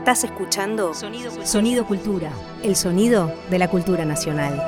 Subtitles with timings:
[0.00, 1.46] Estás escuchando Sonido Cultura.
[1.46, 2.32] Sonido Cultura,
[2.62, 4.58] el sonido de la cultura nacional.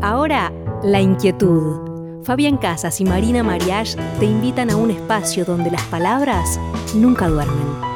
[0.00, 0.50] Ahora,
[0.82, 2.22] la inquietud.
[2.24, 6.58] Fabián Casas y Marina Mariage te invitan a un espacio donde las palabras
[6.94, 7.89] nunca duermen.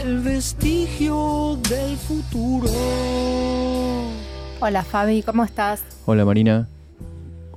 [0.00, 2.68] El vestigio del futuro.
[4.60, 5.82] Hola Fabi, ¿cómo estás?
[6.06, 6.68] Hola Marina,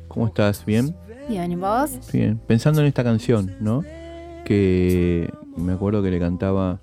[0.09, 0.65] ¿cómo estás?
[0.65, 0.93] ¿Bien?
[1.29, 1.91] Bien, ¿y vos?
[2.11, 2.37] Bien.
[2.45, 3.83] Pensando en esta canción, ¿no?
[4.43, 6.79] Que me acuerdo que le cantaba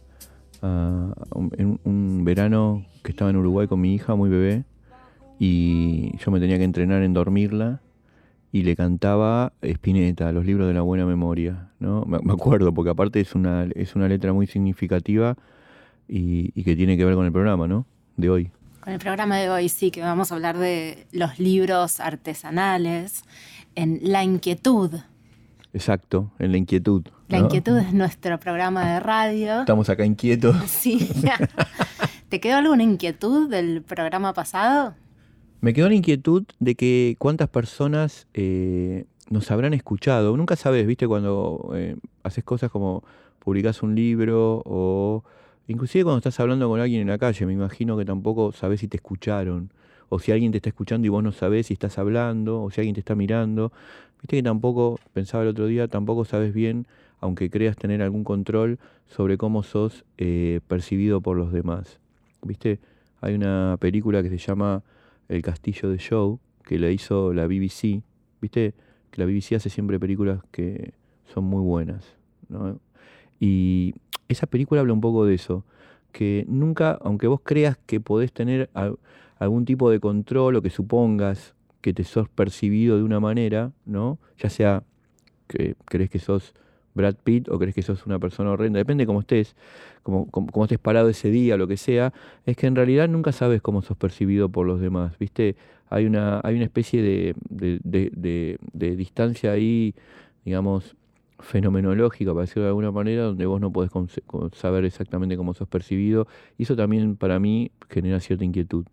[0.63, 4.65] en un verano que estaba en Uruguay con mi hija, muy bebé,
[5.39, 7.81] y yo me tenía que entrenar en dormirla,
[8.53, 12.05] y le cantaba Spinetta, los libros de la buena memoria, ¿no?
[12.05, 15.37] Me, acuerdo, porque aparte es una, es una letra muy significativa
[16.09, 17.87] y, y que tiene que ver con el programa, ¿no?
[18.17, 18.51] De hoy.
[18.81, 23.25] Con el programa de hoy sí que vamos a hablar de los libros artesanales
[23.75, 24.95] en La Inquietud.
[25.73, 27.05] Exacto, en la inquietud.
[27.29, 27.39] La.
[27.39, 29.61] Inquietud es nuestro programa de radio.
[29.61, 30.57] Estamos acá inquietos.
[30.67, 31.09] Sí.
[32.29, 34.95] ¿Te quedó alguna inquietud del programa pasado?
[35.61, 40.35] Me quedó la inquietud de que cuántas personas eh, nos habrán escuchado.
[40.37, 43.05] Nunca sabes, viste, cuando eh, haces cosas como
[43.41, 45.23] publicás un libro o
[45.69, 48.89] inclusive cuando estás hablando con alguien en la calle, me imagino que tampoco sabes si
[48.89, 49.71] te escucharon
[50.09, 52.81] o si alguien te está escuchando y vos no sabés si estás hablando o si
[52.81, 53.71] alguien te está mirando.
[54.23, 56.87] Viste que tampoco, pensaba el otro día, tampoco sabes bien,
[57.21, 58.79] aunque creas tener algún control
[59.09, 61.99] sobre cómo sos eh, percibido por los demás.
[62.43, 62.79] ¿Viste?
[63.21, 64.83] Hay una película que se llama
[65.31, 68.03] El Castillo de Joe, que la hizo la BBC.
[68.41, 68.75] ¿Viste?
[69.11, 70.93] Que la BBC hace siempre películas que
[71.33, 72.05] son muy buenas.
[72.49, 72.79] ¿no?
[73.39, 73.95] Y
[74.29, 75.65] esa película habla un poco de eso.
[76.13, 78.99] Que nunca, aunque vos creas que podés tener al-
[79.39, 84.19] algún tipo de control o que supongas que te sos percibido de una manera, ¿no?
[84.39, 84.83] Ya sea
[85.47, 86.53] que crees que sos
[86.95, 89.55] Brad Pitt o crees que sos una persona horrenda, depende cómo estés,
[90.03, 92.13] cómo, cómo- estés parado ese día, lo que sea,
[92.47, 95.57] es que en realidad nunca sabes cómo sos percibido por los demás, ¿viste?
[95.89, 99.95] Hay una, hay una especie de, de- de- de- distancia ahí,
[100.45, 100.97] digamos,
[101.39, 103.91] fenomenológica, para decirlo de alguna manera, donde vos no podés
[104.55, 106.27] saber exactamente cómo sos percibido,
[106.59, 108.85] y eso también para mí genera cierta inquietud.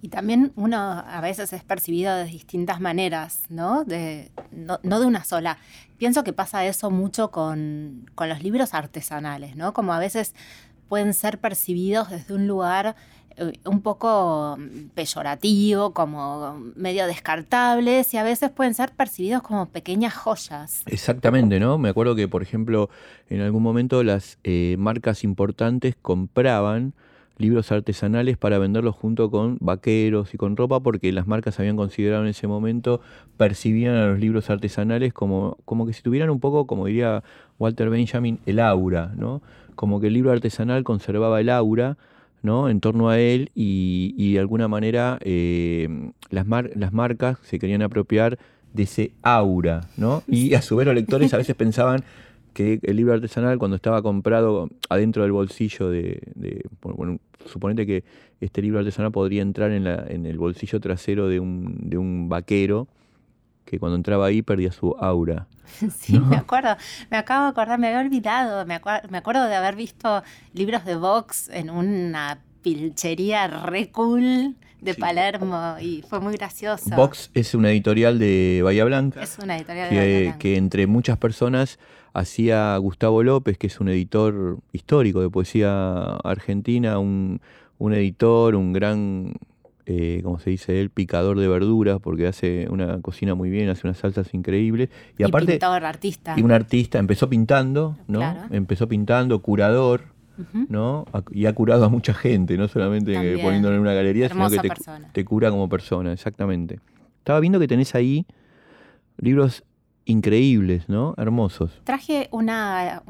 [0.00, 3.84] Y también uno a veces es percibido de distintas maneras, ¿no?
[3.84, 5.58] De, no, de una sola.
[5.98, 9.72] Pienso que pasa eso mucho con, con los libros artesanales, ¿no?
[9.72, 10.34] Como a veces
[10.88, 12.94] pueden ser percibidos desde un lugar
[13.38, 14.58] eh, un poco
[14.94, 20.82] peyorativo, como medio descartables, y a veces pueden ser percibidos como pequeñas joyas.
[20.86, 21.78] Exactamente, ¿no?
[21.78, 22.90] Me acuerdo que, por ejemplo,
[23.28, 26.94] en algún momento las eh, marcas importantes compraban
[27.38, 32.22] libros artesanales para venderlos junto con vaqueros y con ropa porque las marcas habían considerado
[32.24, 33.00] en ese momento,
[33.36, 37.22] percibían a los libros artesanales como, como que si tuvieran un poco, como diría
[37.58, 39.40] Walter Benjamin, el aura, ¿no?
[39.76, 41.96] Como que el libro artesanal conservaba el aura,
[42.42, 42.68] ¿no?
[42.68, 45.88] En torno a él y, y de alguna manera eh,
[46.30, 48.38] las, mar- las marcas se querían apropiar
[48.74, 50.22] de ese aura, ¿no?
[50.28, 52.02] Y a su vez los lectores a veces pensaban
[52.58, 58.02] que el libro artesanal cuando estaba comprado adentro del bolsillo de, de- bueno, suponete que
[58.40, 62.28] este libro artesanal podría entrar en, la, en el bolsillo trasero de un, de un
[62.28, 62.88] vaquero
[63.64, 65.46] que cuando entraba ahí perdía su aura.
[66.00, 66.76] Sí, me acuerdo.
[67.10, 68.64] Me acabo de acordar, me había olvidado.
[68.66, 70.22] Me, acua- me acuerdo de haber visto
[70.52, 75.00] libros de Vox en una pilchería re cool de Sí.
[75.00, 76.90] Palermo y fue muy gracioso.
[76.96, 79.22] Vox es una editorial de Bahía Blanca.
[79.22, 80.38] es una editorial de Bahía Blanca.
[80.38, 81.78] que entre muchas personas
[82.18, 87.40] hacía Gustavo López, que es un editor histórico de poesía argentina, un,
[87.78, 89.34] un editor, un gran,
[89.86, 93.86] eh, como se dice él, picador de verduras, porque hace una cocina muy bien, hace
[93.86, 94.90] unas salsas increíbles.
[95.16, 96.34] Y, aparte, pintor, artista.
[96.36, 98.20] Y un artista, empezó pintando, ¿no?
[98.50, 100.02] Empezó pintando, curador,
[100.68, 101.06] ¿no?
[101.30, 103.12] Y ha curado a mucha gente, no solamente
[103.42, 104.68] poniéndolo en una galería, sino que te,
[105.12, 106.80] te, cura como persona, exactamente.
[107.18, 108.26] Estaba viendo que tenés ahí
[109.20, 109.64] libros
[110.08, 111.14] increíbles, ¿no?
[111.18, 111.70] Hermosos.
[111.84, 113.02] Traje una,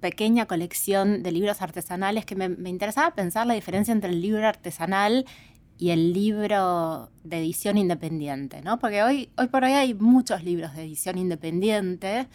[0.00, 5.26] pequeña colección de libros artesanales que me, interesaba pensar la diferencia entre el libro artesanal
[5.78, 8.78] y el libro de edición independiente, ¿no?
[8.78, 12.26] Porque hoy, hoy por hoy hay muchos libros de edición independiente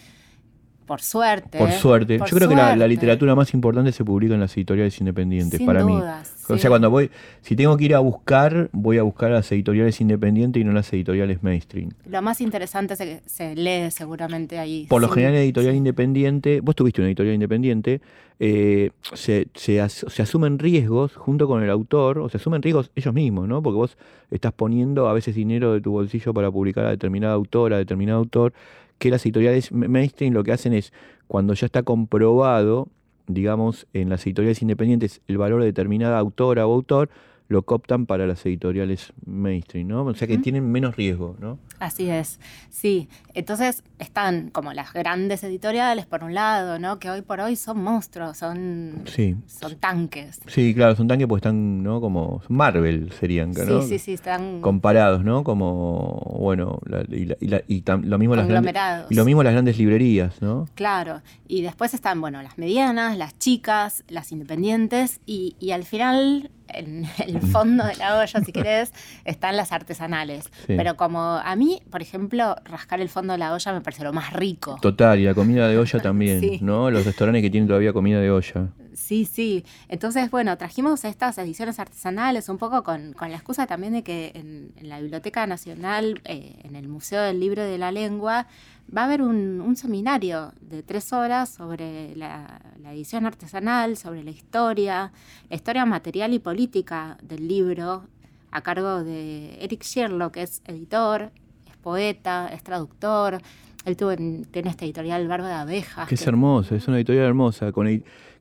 [0.86, 1.58] por suerte.
[1.58, 2.18] Por suerte.
[2.18, 6.00] Yo creo que la, literatura más importante se publica en las editoriales independientes, para mí.
[6.48, 7.10] O sea, cuando voy,
[7.42, 10.92] si tengo que ir a buscar, voy a buscar las editoriales independientes y no las
[10.92, 11.92] editoriales mainstream.
[12.10, 14.86] Lo más interesante se, se lee seguramente ahí.
[14.90, 18.02] Por lo general, en editorial independiente, vos tuviste una editorial independiente,
[18.44, 23.48] eh, se, se, asumen riesgos junto con el autor, o se asumen riesgos ellos mismos,
[23.48, 23.62] ¿no?
[23.62, 23.98] Porque vos
[24.32, 28.18] estás poniendo a veces dinero de tu bolsillo para publicar a determinada autora, a determinado
[28.18, 28.54] autor,
[29.02, 30.94] que las editoriales mainstream lo que hacen es,
[31.28, 32.88] cuando ya está comprobado,
[33.26, 37.10] digamos, en las editoriales independientes el valor de determinada autora o autor,
[37.52, 40.06] lo cooptan para las editoriales mainstream, ¿no?
[40.06, 41.60] O sea que tienen menos riesgo, ¿no?
[41.80, 42.40] Así es,
[42.70, 43.10] sí.
[43.34, 46.98] Entonces están como las grandes editoriales, por un lado, ¿no?
[46.98, 49.04] Que hoy por hoy son monstruos, son,
[49.48, 50.40] son tanques.
[50.48, 52.00] Sí, claro, son tanques porque están, ¿no?
[52.00, 53.82] Como Marvel serían, ¿no?
[53.82, 54.62] Sí, sí, sí, están...
[54.62, 55.44] Comparados, ¿no?
[55.44, 58.74] Como, bueno, y, lo mismo las grandes,
[59.10, 60.70] y lo mismo las grandes librerías, ¿no?
[60.76, 66.50] Claro, y después están, bueno, las medianas, las chicas, las independientes, y, y al final
[66.74, 68.92] en el fondo de la olla, si querés,
[69.26, 70.50] están las artesanales.
[70.68, 74.14] Pero como a mí, por ejemplo, rascar el fondo de la olla me parece lo
[74.14, 74.78] más rico.
[74.82, 76.90] Total, y la comida de olla también, ¿no?
[76.90, 78.68] Los restaurantes que tienen todavía comida de olla.
[79.02, 79.66] Sí, sí.
[79.90, 84.72] Entonces, bueno, trajimos estas ediciones artesanales un poco con, la excusa también de que en,
[84.88, 88.48] la Biblioteca Nacional, eh, en el Museo del Libro de la Lengua,
[88.96, 92.62] va a haber un, seminario de tres horas sobre la,
[92.92, 95.12] edición artesanal, sobre la historia,
[95.50, 98.04] la historia material y política del libro,
[98.52, 101.32] a cargo de Eric Sherlock, que es editor,
[101.70, 103.42] es poeta, es traductor.
[103.84, 106.08] Él tuvo en, tiene esta editorial Barba de Abejas.
[106.08, 107.72] Que es hermosa, es una editorial hermosa.
[107.72, 107.88] Con,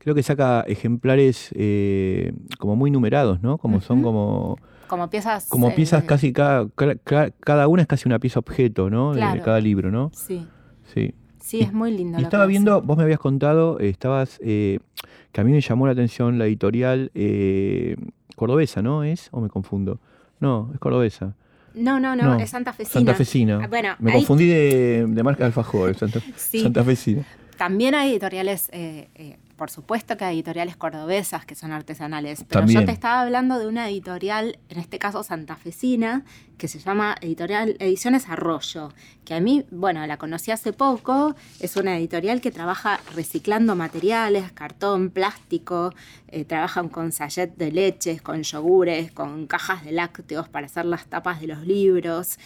[0.00, 3.58] creo que saca ejemplares eh, como muy numerados, ¿no?
[3.58, 4.58] Como son como
[4.88, 5.46] como piezas.
[5.46, 9.14] Como eh, piezas casi, cada, cada, una es casi una pieza objeto, ¿no?
[9.14, 10.10] De cada libro, ¿no?
[10.12, 10.44] Sí.
[10.92, 11.14] Sí.
[11.38, 12.18] Sí, es muy lindo.
[12.18, 14.80] Y estaba viendo, vos me habías contado, eh, estabas, eh,
[15.30, 17.12] que a mí me llamó la atención la editorial
[18.34, 19.04] cordobesa, ¿no?
[19.04, 19.28] ¿Es?
[19.30, 20.00] ¿O me confundo?
[20.40, 21.36] No, es cordobesa.
[21.74, 22.92] No, no, no, es Santa Fecina.
[22.92, 23.60] Santa Fecina.
[23.62, 26.62] Ah, bueno, me confundí de, de marca Alfajor, Santa, sí.
[26.62, 27.22] Santa Fecina.
[27.56, 28.68] También hay editoriales
[29.60, 33.66] por supuesto que hay editoriales cordobesas que son artesanales, pero yo te estaba hablando de
[33.66, 36.24] una editorial, en este caso santafesina,
[36.56, 38.90] que se llama Editorial Ediciones Arroyo,
[39.22, 44.50] que a mí, bueno, la conocí hace poco, es una editorial que trabaja reciclando materiales,
[44.52, 45.92] cartón, plástico,
[46.28, 51.04] eh, trabajan con sachet de leches, con yogures, con cajas de lácteos para hacer las
[51.04, 52.38] tapas de los libros.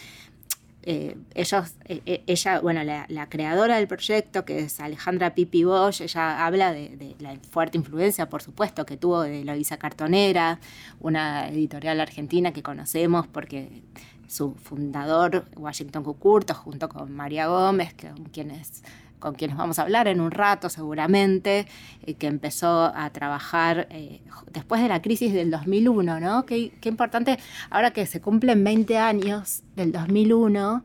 [0.87, 6.01] Eh, ellos, eh, eh, ella, bueno, la, creadora del proyecto, que es Alejandra Pipi Bosch,
[6.01, 10.59] ella habla de, la fuerte influencia, por supuesto, que tuvo de Loisa Cartonera,
[10.99, 13.81] una editorial argentina que conocemos porque
[14.27, 18.83] su fundador, Washington Cucurto, junto con María Gómez, que, quienes
[19.19, 21.67] con quienes vamos a hablar en un rato seguramente,
[22.05, 26.45] eh, que empezó a trabajar eh, después de la crisis del 2001, ¿no?
[26.45, 30.83] Qué, importante, ahora que se cumplen 20 años del 2001,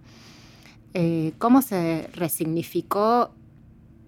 [0.94, 3.32] eh, cómo se resignificó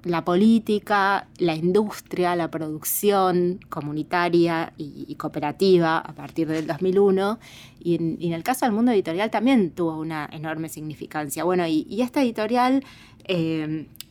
[0.05, 7.39] la política, la industria, la producción comunitaria y, cooperativa a partir del 2001.
[7.81, 11.45] Y en, el caso del mundo editorial también tuvo una enorme significancia.
[11.45, 12.85] Bueno, y, esta editorial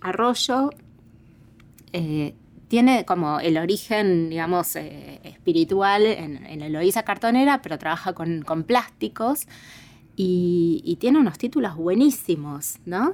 [0.02, 0.70] Arroyo
[1.94, 2.34] eh,
[2.72, 9.46] tiene como el origen, digamos, eh, espiritual en, en Eloísa Cartonera, pero trabaja con, plásticos
[10.16, 13.14] y, tiene unos títulos buenísimos, ¿no?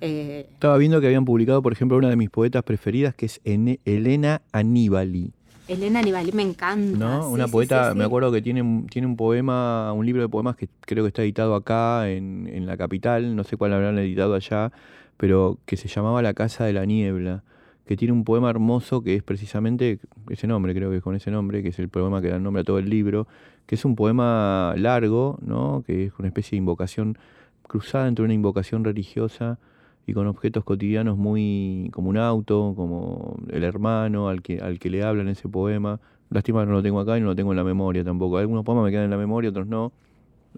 [0.00, 3.40] Eh, Estaba viendo que habían publicado, por ejemplo, una de mis poetas preferidas, que es
[3.44, 5.32] Elena Aníbali.
[5.66, 6.98] Elena Aníbali, me encanta.
[6.98, 7.30] ¿No?
[7.30, 11.04] una poeta, me acuerdo que tiene, tiene un poema, un libro de poemas que creo
[11.04, 14.72] que está editado acá en, en la capital, no sé cuál habrán editado allá,
[15.16, 17.44] pero que se llamaba La Casa de la Niebla,
[17.86, 19.98] que tiene un poema hermoso que es precisamente
[20.28, 22.42] ese nombre, creo que es con ese nombre, que es el poema que da el
[22.42, 23.26] nombre a todo el libro,
[23.66, 25.82] que es un poema largo, ¿no?
[25.86, 27.16] que es una especie de invocación
[27.62, 29.58] cruzada entre una invocación religiosa
[30.06, 34.90] y con objetos cotidianos muy como un auto, como el hermano al que, al que
[34.90, 36.00] le habla en ese poema.
[36.30, 38.38] Lástima que no lo tengo acá y no lo tengo en la memoria tampoco.
[38.38, 39.92] Algunos poemas me quedan en la memoria, otros no.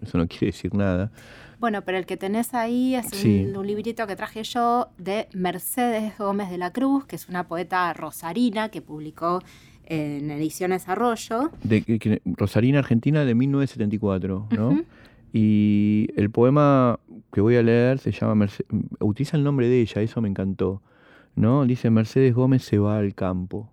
[0.01, 1.11] Eso no quiere decir nada.
[1.59, 3.45] Bueno, pero el que tenés ahí es Sí.
[3.49, 7.47] un, un librito que traje yo de Mercedes Gómez de la Cruz, que es una
[7.47, 9.41] poeta rosarina que publicó
[9.85, 11.49] en Ediciones Arroyo.
[11.63, 14.69] De, que- Rosarina, Argentina, de 1974, ¿no?
[14.69, 14.83] Ujú.
[15.33, 16.99] Y el poema
[17.31, 18.65] que voy a leer se llama Merce-
[18.99, 20.81] utiliza el nombre de ella, eso me encantó,
[21.35, 21.65] ¿no?
[21.65, 23.69] Dice Mercedes Gómez se va al campo.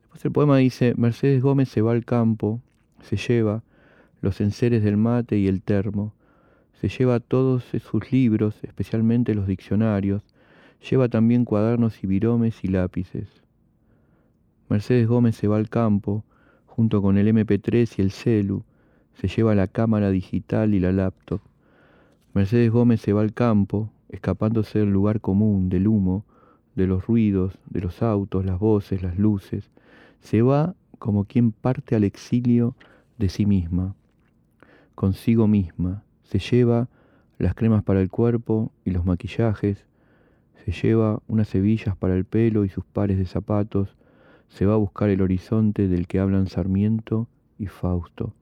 [0.00, 2.60] Después el poema dice Mercedes Gómez se va al campo,
[3.02, 3.62] se lleva
[4.20, 6.14] los enseres del mate y el termo,
[6.80, 10.22] se lleva todos sus libros, especialmente los diccionarios,
[10.88, 13.28] lleva también cuadernos y viromes y lápices.
[14.68, 16.24] Mercedes Gómez se va al campo,
[16.66, 18.64] junto con el MP3 y el celu,
[19.20, 21.40] se lleva la cámara digital y la laptop.
[22.34, 26.24] Mercedes Gómez se va al campo, escapándose del lugar común, del humo,
[26.76, 29.70] de los ruidos, de los autos, las voces, las luces.
[30.20, 32.76] Se va como quien parte al exilio
[33.18, 33.96] de sí misma,
[34.94, 36.04] consigo misma.
[36.22, 36.88] Se lleva
[37.38, 39.84] las cremas para el cuerpo y los maquillajes.
[40.64, 43.96] Se lleva unas hebillas para el pelo y sus pares de zapatos.
[44.48, 47.26] Se va a buscar el horizonte del que hablan Sarmiento
[47.58, 48.32] y Fausto.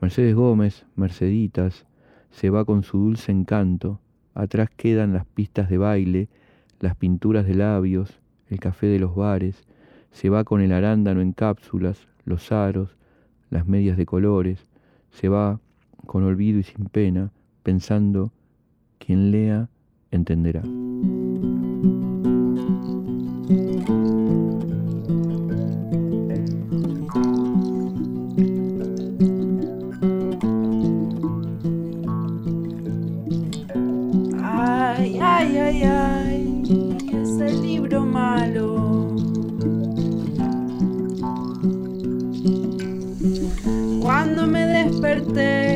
[0.00, 1.86] Mercedes Gómez, Merceditas,
[2.30, 4.00] se va con su dulce encanto,
[4.34, 6.28] atrás quedan las pistas de baile,
[6.80, 9.66] las pinturas de labios, el café de los bares,
[10.10, 12.96] se va con el arándano en cápsulas, los aros,
[13.50, 14.66] las medias de colores,
[15.10, 15.60] se va
[16.06, 17.30] con olvido y sin pena,
[17.62, 18.32] pensando,
[18.98, 19.68] quien lea,
[20.10, 20.62] entenderá.
[35.84, 39.14] Ay, ay, ese libro malo.
[44.02, 45.69] Cuando me desperté,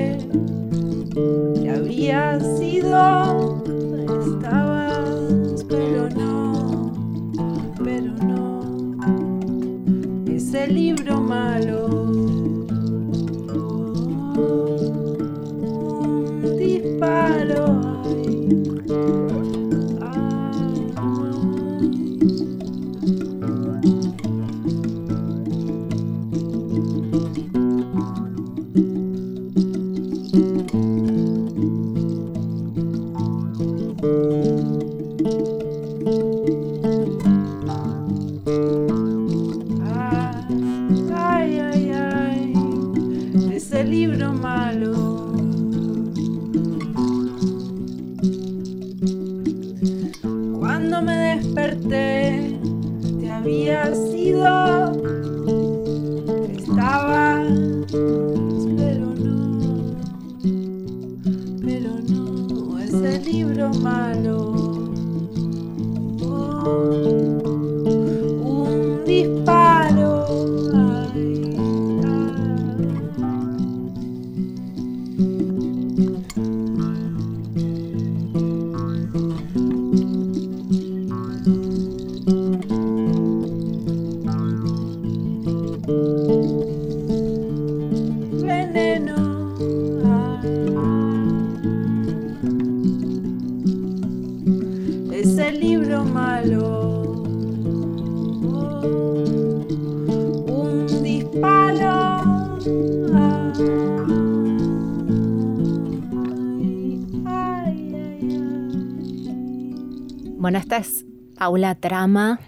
[110.45, 111.07] Bueno, esta es
[111.39, 112.39] Paula Trama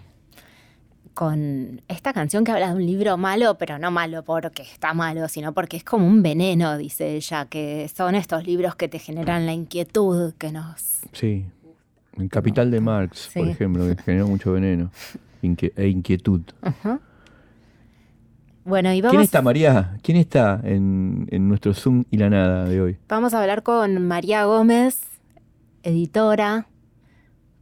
[1.14, 5.28] con esta canción que habla de un libro malo, pero no malo porque está malo,
[5.28, 9.46] sino porque es como un veneno, dice ella, que son estos libros que te generan
[9.46, 11.00] la inquietud, que nos...
[11.12, 11.46] Sí.
[12.18, 14.90] En Capital de Marx, por ejemplo, que generó mucho veneno
[15.40, 16.42] e inquietud.
[16.60, 17.00] Ajá.
[18.66, 19.96] Bueno, y ¿Quién vamos, está, María?
[20.02, 22.98] ¿Quién está en, en nuestro Zoom y la nada de hoy?
[23.08, 25.00] vamos a hablar con María Gómez,
[25.82, 26.66] editora.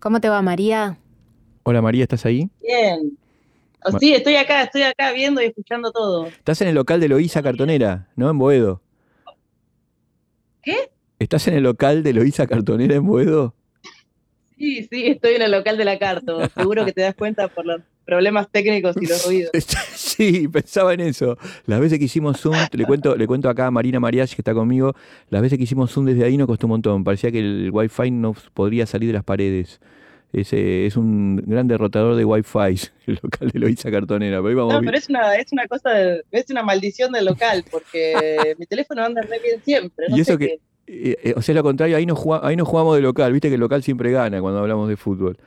[0.05, 0.99] ¿Cómo te va, María?
[1.63, 2.51] Hola María, ¿estás ahí?
[2.61, 3.17] Bien.
[3.87, 6.27] Oh, sí, estoy acá, estoy acá viendo y escuchando todo.
[6.27, 8.29] Estás en el local de Loíza Cartonera, ¿no?
[8.29, 8.83] En Boedo.
[10.63, 10.91] ¿Qué?
[11.19, 13.55] ¿Estás en el local de Loíza Cartonera en Boedo?
[14.59, 16.47] Sí, sí, estoy en el local de la Carto.
[16.51, 19.53] Seguro que te das cuenta por los problemas técnicos y los ruidos.
[19.95, 21.39] Sí, pensaba en eso.
[21.65, 24.53] Las veces que hicimos Zoom, le cuento, le cuento acá a Marina Mariach, que está
[24.53, 24.95] conmigo,
[25.31, 27.05] las veces que hicimos Zoom desde ahí nos costó un montón.
[27.05, 29.81] Parecía que el Wi-Fi no podría salir de las paredes.
[30.35, 34.43] Es, eh, es un gran derrotador de Wi-Fi, el local de Loisa Cartonera.
[34.43, 38.15] Pero, No, pero es una, es una cosa, de- es una maldición del local, porque
[38.59, 40.07] mi teléfono anda re bien siempre.
[40.09, 40.61] No Y eso sé que- qué.
[40.87, 43.49] Eh, eh, o sea, lo contrario, ahí no, juga- ahí no jugamos de local, viste
[43.49, 45.39] que el local siempre gana cuando hablamos de fútbol.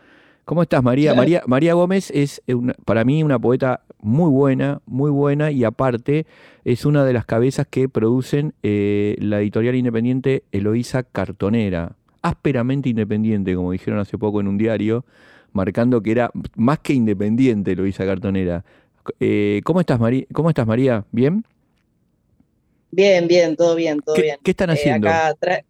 [0.45, 1.11] ¿Cómo estás, María?
[1.11, 1.17] Claro.
[1.21, 6.25] María, María Gómez es una- para mí una poeta muy buena, muy buena y aparte
[6.63, 11.91] es una de las cabezas que producen eh, la editorial independiente Eloísa Cartonera,
[12.27, 15.05] ásperamente independiente, como dijeron hace poco en un diario,
[15.53, 18.63] marcando que era más que independiente Eloísa Cartonera.
[19.19, 20.25] Eh, ¿cómo, estás, María?
[20.33, 21.05] ¿Cómo estás, María?
[21.11, 21.43] ¿Bien?
[22.91, 24.37] Bien, bien, todo bien, todo ¿Qué, bien.
[24.43, 25.07] qué están Eh, haciendo?
[25.09, 25.63] acá tra-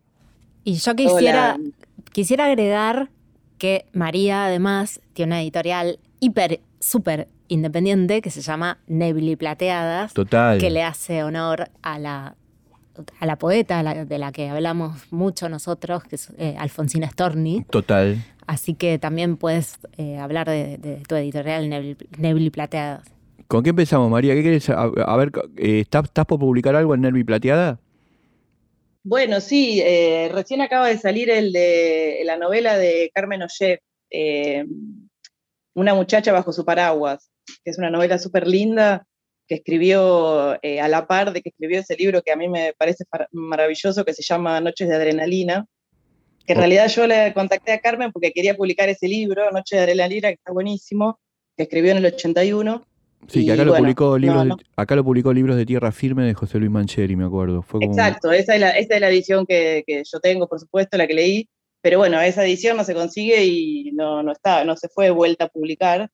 [0.63, 1.71] Y yo quisiera, Hola.
[2.11, 3.09] quisiera agregar
[3.57, 10.59] que María además tiene una editorial hiper, súper independiente que se llama Nebli Plateadas, Total.
[10.59, 12.35] que le hace honor a la,
[13.20, 17.10] a la poeta a la- de la que hablamos mucho nosotros, que es eh, Alfonsina
[17.10, 17.66] Storni.
[17.70, 18.24] Total.
[18.48, 23.04] Así que también puedes eh, hablar de, de tu editorial Nebli, Nebli Plateadas.
[23.48, 24.34] ¿Con qué empezamos, María?
[24.34, 24.70] ¿Qué querés?
[24.70, 27.80] A, a ver, eh, ¿estás, estás por publicar algo en Nervi Plateada?
[29.04, 34.66] Bueno, sí, eh, recién acaba de salir el de la novela de Carmen Ollé, eh,
[35.74, 37.30] Una muchacha bajo su paraguas,
[37.63, 39.06] que es una novela súper linda
[39.48, 42.74] que escribió eh, a la par de que escribió ese libro que a mí me
[42.77, 45.66] parece maravilloso, que se llama Noches de Adrenalina,
[46.46, 49.84] que en realidad yo le contacté a Carmen porque quería publicar ese libro, Noches de
[49.84, 51.20] Adrenalina, que está buenísimo,
[51.56, 52.86] que escribió en el 81.
[53.27, 54.58] Sí, que acá lo bueno, publicó libros no, de- no.
[54.75, 57.62] acá lo publicó libros de tierra firme de José Luis Mancheri, me acuerdo.
[57.63, 60.60] Fue como Exacto, esa es la, esa es la edición que, que yo tengo, por
[60.60, 61.50] supuesto, la que leí,
[61.82, 65.12] pero bueno, esa edición no se consigue y no, no está, no se fue de
[65.12, 66.10] vuelta a publicar.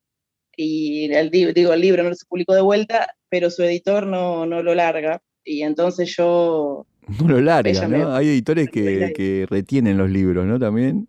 [0.55, 4.45] Y el, di- digo, el libro no se publicó de vuelta, pero su editor no,
[4.45, 5.21] no lo larga.
[5.43, 6.85] Y entonces yo
[7.21, 8.09] no lo larga, ¿no?
[8.09, 10.59] me- Hay editores que, que retienen los libros, ¿no?
[10.59, 11.07] También.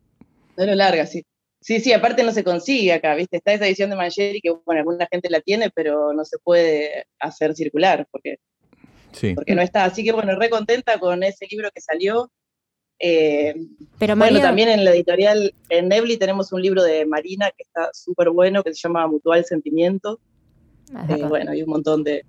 [0.56, 1.24] no lo larga, sí.
[1.60, 3.38] Sí, sí, aparte no se consigue acá, ¿viste?
[3.38, 7.06] Está esa edición de Mancheri que, bueno, alguna gente la tiene, pero no se puede
[7.18, 8.36] hacer circular porque
[9.12, 9.34] Sí.
[9.34, 9.84] porque no está.
[9.84, 12.30] Así que bueno, re contenta con ese libro que salió.
[12.98, 13.54] Eh,
[13.98, 17.90] Pero bueno, también en la editorial, en Nebli tenemos un libro de Marina que está
[17.92, 20.20] súper bueno, que se llama Mutual Sentimiento.
[21.08, 22.24] Es Eh, bueno, hay un montón de,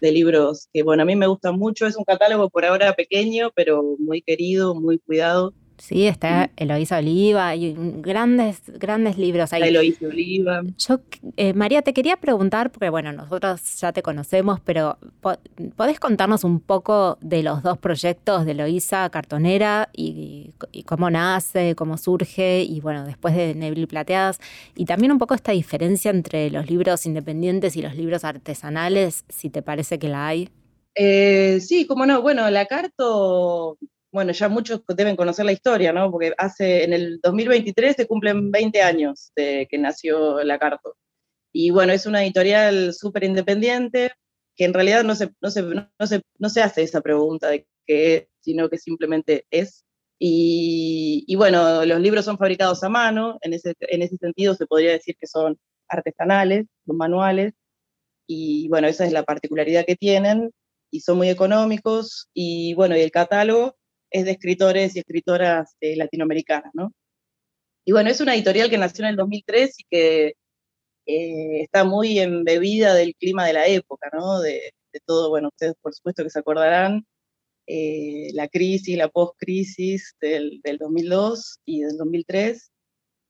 [0.00, 1.86] de libros que, bueno, a mí me gustan mucho.
[1.86, 5.54] Es un catálogo por ahora pequeño, pero muy querido, muy cuidado.
[5.82, 9.62] Sí, está Eloísa Oliva y un- grandes, grandes libros ahí.
[9.62, 10.62] Ahí lo hice Oliva.
[10.78, 11.00] Yo,
[11.36, 15.38] eh, María, te quería preguntar, porque bueno, nosotros ya te conocemos, pero po-
[15.74, 21.74] ¿podés contarnos un poco de los dos proyectos de Eloísa Cartonera y, y cómo nace,
[21.74, 24.38] cómo surge y bueno, después de Nebli Plateadas?
[24.76, 29.50] Y también un poco esta diferencia entre los libros independientes y los libros artesanales, si
[29.50, 30.48] te parece que la hay.
[30.94, 32.22] Eh, sí, cómo no.
[32.22, 33.78] Bueno, la Carto,
[34.12, 36.10] bueno, ya muchos deben conocer la historia, ¿no?
[36.10, 40.96] Porque hace, en el 2023 se cumplen 20 años de que nació la Carto.
[41.52, 44.12] Y bueno, es una editorial súper independiente,
[44.54, 47.66] que en realidad no se, no, se, no, se, no se hace esa pregunta de
[47.86, 49.84] qué es, sino que simplemente es.
[50.18, 54.66] Y, y bueno, los libros son fabricados a mano, en ese, en ese sentido se
[54.66, 57.54] podría decir que son artesanales, son manuales,
[58.26, 60.52] y bueno, esa es la particularidad que tienen
[60.90, 63.76] y son muy económicos y bueno, y el catálogo
[64.12, 66.92] es de escritores y escritoras eh, latinoamericanas, ¿no?
[67.84, 70.34] Y bueno, es una editorial que nació en el 2003 y que
[71.06, 74.40] eh, está muy embebida del clima de la época, ¿no?
[74.40, 74.72] De,
[75.06, 77.06] todo, bueno, ustedes por supuesto que se acordarán,
[77.66, 82.70] eh, la crisis, la post-crisis del, del 2002 y del 2003.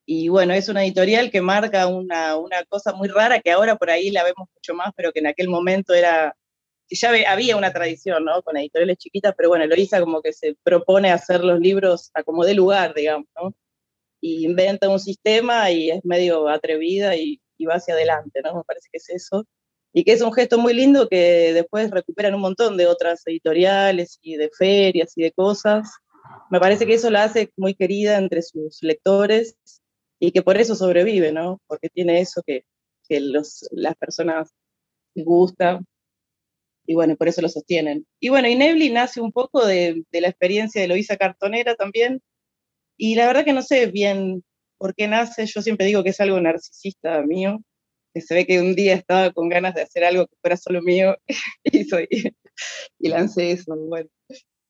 [0.07, 3.90] Y bueno, es una editorial que marca una, una cosa muy rara que ahora por
[3.90, 6.37] ahí la vemos mucho más, pero que en aquel momento era
[6.90, 8.42] ya había una tradición, ¿no?
[8.42, 12.45] Con editoriales chiquitas, pero bueno, Eloisa como que se propone hacer los libros a como
[12.45, 13.55] de lugar, digamos, ¿no?
[14.21, 18.57] Y inventa un sistema y es medio atrevida y, y va hacia adelante, ¿no?
[18.57, 19.47] Me parece que es eso.
[19.95, 24.18] Y que es un gesto muy lindo que después recuperan un montón de otras editoriales
[24.23, 25.90] y de ferias y de cosas.
[26.51, 29.57] Me parece que eso la hace muy querida entre sus lectores
[30.18, 31.61] y que por eso sobrevive, ¿no?
[31.66, 32.64] Porque tiene eso que,
[33.09, 34.51] que los, las personas
[35.14, 35.81] les gusta
[36.87, 38.07] y bueno, por eso lo sostienen.
[38.21, 42.21] Y bueno, y nace un poco de, la experiencia de Loisa Cartonera también,
[42.97, 44.45] y la verdad que no sé bien
[44.79, 47.62] por qué nace, yo siempre digo que es algo narcisista mío,
[48.14, 50.83] que se ve que un día estaba con ganas de hacer algo que fuera solo
[50.83, 51.16] mío
[51.64, 52.09] y, soy,
[52.99, 53.75] y lancé eso.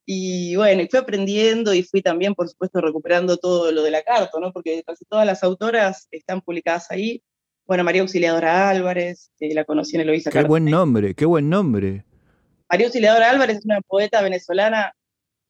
[0.05, 4.03] Y bueno, y fui aprendiendo y fui también, por supuesto, recuperando todo lo de la
[4.03, 4.53] carta, ¿no?
[4.53, 7.22] Porque casi todas las autoras están publicadas ahí.
[7.66, 12.05] Bueno, María Auxiliadora Álvarez, que la conocí en Eloísa Qué buen nombre, qué buen nombre.
[12.68, 14.92] María Auxiliadora Álvarez es una poeta venezolana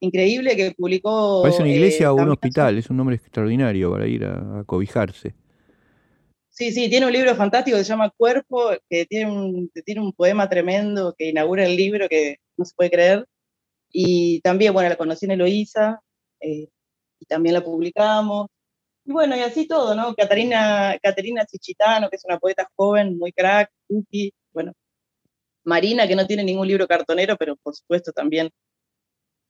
[0.00, 1.42] increíble que publicó...
[1.42, 4.60] Parece una iglesia eh, o un también- hospital, es un nombre extraordinario para ir a,
[4.60, 5.34] a cobijarse.
[6.50, 10.02] Sí, sí, tiene un libro fantástico que se llama Cuerpo, que tiene un, que tiene
[10.02, 13.26] un poema tremendo que inaugura el libro que no se puede creer.
[13.90, 16.00] Y también, bueno, la conocí en Eloísa,
[16.40, 16.68] eh,
[17.20, 18.48] y también la publicamos.
[19.04, 20.14] Y bueno, y así todo, ¿no?
[20.14, 24.72] Catarina, Caterina Chichitano, que es una poeta joven, muy crack, cookie, bueno.
[25.64, 28.50] Marina, que no tiene ningún libro cartonero, pero por supuesto también.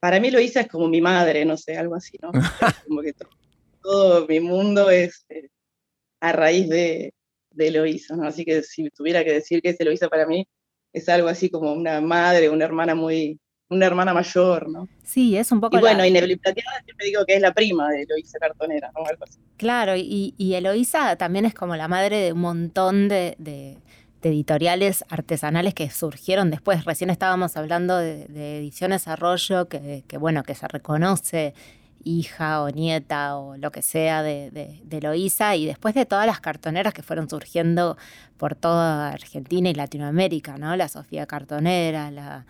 [0.00, 2.32] Para mí Eloísa es como mi madre, no sé, algo así, ¿no?
[2.88, 3.28] Como que to-
[3.82, 5.48] todo, mi mundo es eh,
[6.20, 7.14] a raíz de,
[7.50, 8.24] de Eloísa, ¿no?
[8.26, 10.46] Así que si tuviera que decir que es Eloísa para mí,
[10.92, 13.38] es algo así como una madre, una hermana muy,
[13.72, 14.88] una hermana mayor, ¿no?
[15.04, 17.40] Sí, es un poco Y la- bueno, y Nebel y Plateada siempre digo que es
[17.42, 19.04] la prima de Eloísa Cartonera, ¿no?
[19.06, 19.38] Algo así.
[19.56, 23.78] Claro, y, y Eloísa también es como la madre de un montón de, de-
[24.22, 26.84] de editoriales artesanales que surgieron después.
[26.84, 31.54] Recién estábamos hablando de, de Ediciones Arroyo, que, que, bueno, que se reconoce
[32.04, 36.26] hija o nieta o lo que sea de, de, de Eloísa, y después de todas
[36.26, 37.96] las cartoneras que fueron surgiendo
[38.36, 40.74] por toda Argentina y Latinoamérica, ¿no?
[40.76, 42.44] La Sofía Cartonera, la...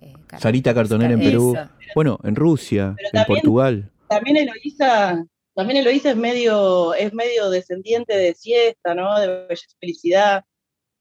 [0.00, 1.54] eh, Car- Sarita Cartonera en Perú.
[1.56, 1.68] Eso.
[1.94, 3.90] Bueno, en Rusia, Pero en también- Portugal.
[4.08, 9.18] También Eloísa, también Eloísa es medio, es medio descendiente de siesta, ¿no?
[9.20, 10.44] De Belleza y Felicidad.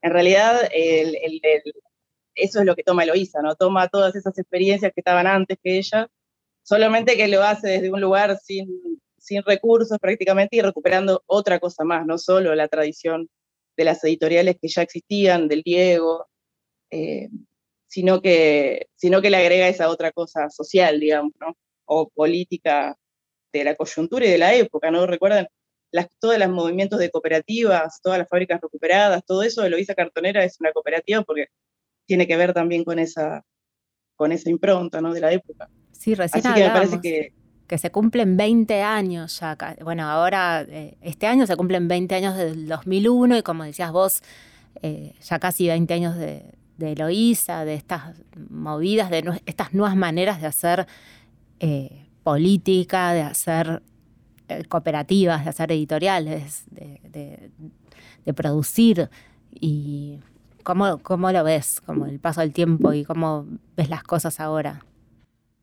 [0.02, 1.74] En realidad, el- el- el-
[2.36, 3.56] eso es lo que toma Eloísa, ¿no?
[3.56, 6.08] Toma todas esas experiencias que estaban antes que ella,
[6.64, 8.68] solamente que lo hace desde un lugar sin,
[9.18, 13.28] sin recursos prácticamente y recuperando otra cosa más, no solo la tradición
[13.78, 16.28] de las editoriales que ya existían, del Diego,
[16.92, 17.30] eh,
[17.98, 21.58] sino, que, sino que le agrega esa otra cosa social, digamos, ¿no?
[21.86, 22.96] O política
[23.52, 25.08] de la coyuntura y de la época, ¿no?
[25.08, 25.48] Recuerdan
[25.92, 30.60] las, todos los movimientos de cooperativas, todas las fábricas recuperadas, todo eso, Eloísa Cartonera es
[30.60, 31.48] una cooperativa porque
[32.06, 33.44] tiene que ver también con esa,
[34.16, 35.12] con esa impronta, ¿no?
[35.12, 35.68] De la época.
[35.92, 37.34] Sí, recién Así que me parece que
[37.68, 39.58] que se cumplen 20 años ya.
[39.84, 44.22] Bueno, ahora, eh, este año se cumplen 20 años del 2001 y como decías vos,
[44.84, 50.42] eh, ya casi 20 años de, de Eloísa, de estas movidas, de estas nuevas maneras
[50.42, 50.88] de hacer
[51.60, 53.82] eh, política, de hacer
[54.50, 57.52] eh, cooperativas, de hacer editoriales, de, de-
[58.26, 59.10] de producir.
[59.60, 60.20] ¿Y
[60.64, 61.80] cómo, cómo lo ves?
[61.82, 64.84] Como el paso del tiempo y cómo ves las cosas ahora.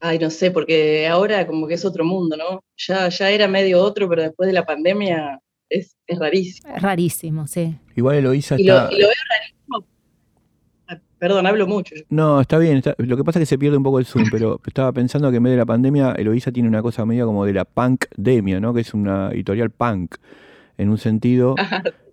[0.01, 2.63] Ay, no sé, porque ahora como que es otro mundo, ¿no?
[2.77, 6.75] Ya, ya era medio otro, pero después de la pandemia es, es rarísimo.
[6.75, 7.77] Es rarísimo, sí.
[7.97, 8.85] Igual Eloísa Y está...
[8.91, 9.34] lo, y lo veo rarísimo.
[11.25, 11.95] Perdón, hablo mucho.
[12.11, 12.77] No, está bien.
[12.77, 15.31] está- Lo que pasa es que se pierde un poco el zoom, pero estaba pensando
[15.31, 18.61] que en vez de la pandemia, Eloísa tiene una cosa medio como de la punkdemia,
[18.61, 18.75] ¿no?
[18.75, 20.17] Que es una editorial punk,
[20.77, 21.55] en un sentido.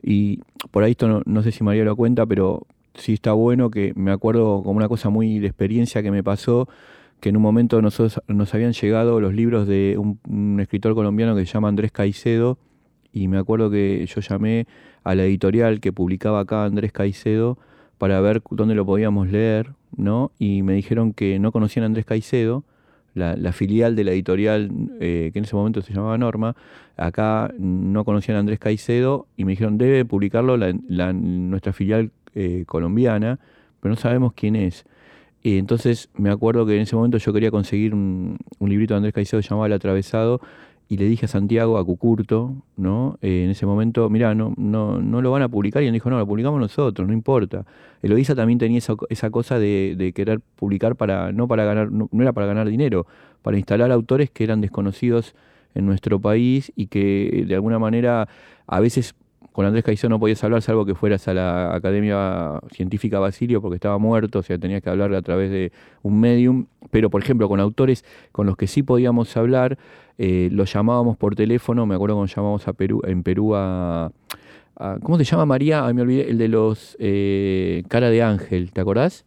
[0.01, 0.39] Y
[0.71, 3.91] por ahí esto no, no sé si María lo cuenta, pero sí está bueno que
[3.97, 6.69] me acuerdo como una cosa muy de experiencia que me pasó,
[7.19, 11.35] que en un momento nosotros nos habían llegado los libros de un, un escritor colombiano
[11.35, 12.57] que se llama Andrés Caicedo,
[13.11, 14.67] y me acuerdo que yo llamé
[15.03, 17.57] a la editorial que publicaba acá Andrés Caicedo
[18.01, 20.31] para ver dónde lo podíamos leer, ¿no?
[20.39, 22.63] Y me dijeron que no conocían a Andrés Caicedo,
[23.13, 26.55] la, filial de la editorial eh, que en ese momento se llamaba Norma,
[26.97, 33.37] acá no conocían a Andrés Caicedo y me dijeron debe publicarlo nuestra filial eh, colombiana,
[33.81, 34.83] pero no sabemos quién es.
[35.43, 38.97] Y entonces me acuerdo que en ese momento yo quería conseguir un, un librito de
[38.97, 40.41] Andrés Caicedo llamado El Atravesado
[40.91, 43.17] y le dije a Santiago, a Cucurto, ¿no?
[43.21, 46.09] Eh, en ese momento, mira, no, no, no lo van a publicar y él dijo,
[46.09, 47.65] no, lo publicamos nosotros, no importa.
[48.01, 52.09] Eloísa también tenía esa, esa cosa de, de querer publicar para, no para ganar, no,
[52.11, 53.07] no era para ganar dinero,
[53.41, 55.33] para instalar autores que eran desconocidos
[55.75, 58.27] en nuestro país y que de alguna manera
[58.67, 59.15] a veces
[59.51, 63.75] con Andrés Caicedo no podías hablar salvo que fueras a la Academia Científica Basilio porque
[63.75, 65.71] estaba muerto, o sea, tenías que hablar a través de
[66.03, 69.77] un medium, pero por ejemplo con autores con los que sí podíamos hablar,
[70.17, 74.11] eh, los llamábamos por teléfono, me acuerdo cuando llamamos a Perú, en Perú a,
[74.77, 75.85] a- ¿cómo se llama María?
[75.85, 79.25] Ay, me olvidé, el de los eh, Cara de Ángel, ¿te acordás?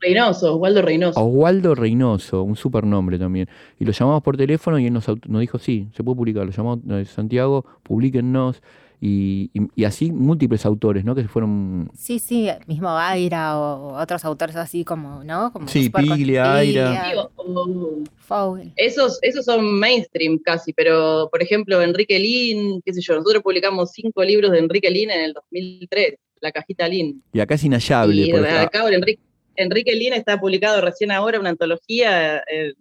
[0.00, 1.24] Reynoso, Osvaldo A Reynoso.
[1.24, 3.48] Oswaldo Reynoso, un supernombre también.
[3.80, 5.06] Y lo llamamos por teléfono y él nos
[5.40, 6.44] dijo, sí, se puede publicar.
[6.44, 8.62] Lo llamamos eh, Santiago, publíquennos.
[9.06, 11.14] Y, y- y así múltiples autores, ¿no?
[11.14, 11.90] Que se fueron...
[11.94, 15.52] Sí, sí, mismo Aira o, o otros autores así como, ¿no?
[15.52, 17.12] Como Sí, Piglia, Aira.
[17.36, 18.58] O-.
[18.76, 23.90] Esos, esos son mainstream casi, pero por ejemplo, Enrique Lin, qué sé yo, nosotros publicamos
[23.92, 27.22] cinco libros de Enrique Lin en el 2003, La Cajita Lin.
[27.34, 28.22] Y acá es inhallable.
[28.22, 29.20] Y porque- acá el Enrique,
[29.56, 32.72] Enrique Lin está publicado recién ahora una antología eh,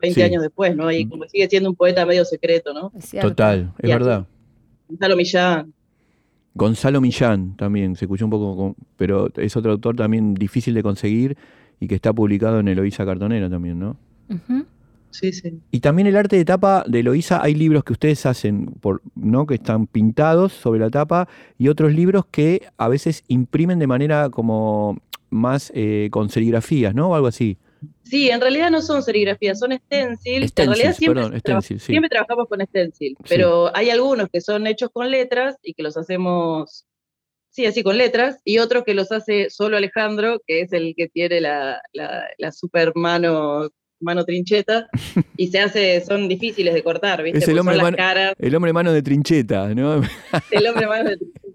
[0.00, 0.22] 20 Sí.
[0.22, 0.90] años después, ¿no?
[0.92, 2.92] Y como sigue siendo un poeta medio secreto, ¿no?
[3.22, 4.24] Total, es Y así.
[4.90, 5.72] Gonzalo Millán.
[6.54, 10.82] Gonzalo Millán también, se escuchó un poco, con- pero es otro autor también difícil de
[10.82, 11.36] conseguir
[11.78, 13.96] y que está publicado en Eloísa Cartonera también, ¿no?
[15.10, 15.58] Sí, sí.
[15.72, 19.46] Y también el arte de tapa de Eloísa, hay libros que ustedes hacen, por, ¿no?
[19.46, 24.30] Que están pintados sobre la tapa y otros libros que a veces imprimen de manera
[24.30, 24.98] como
[25.30, 27.10] más eh, con serigrafías, ¿no?
[27.10, 27.56] O algo así.
[28.04, 30.52] Sí, en realidad no son serigrafías, son stencils.
[30.56, 32.00] en realidad siempre, perdón, sí.
[32.10, 36.86] trabajamos con stencil, pero hay algunos que son hechos con letras y que los hacemos,
[37.50, 41.08] sí, así con letras, y otros que los hace solo Alejandro, que es el que
[41.08, 43.68] tiene la, la, la super mano,
[44.00, 44.88] mano trincheta,
[45.36, 47.38] y se hace, son difíciles de cortar, ¿viste?
[47.38, 50.02] Es el Porque hombre mano- caras, El hombre mano de trincheta, ¿no?
[50.50, 51.49] el hombre mano de trincheta.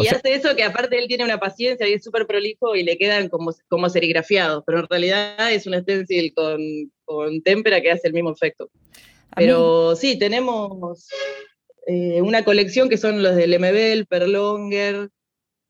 [0.00, 2.74] O Y sea- hace eso que aparte él tiene una paciencia y es súper prolijo
[2.74, 6.60] y le quedan como, como serigrafiados, pero en realidad es un stencil con,
[7.04, 8.70] con témpera que hace el mismo efecto.
[8.74, 8.90] Mí-
[9.36, 11.08] Pero sí, tenemos
[11.86, 15.08] eh, una colección que son los del MB, el Perlonger,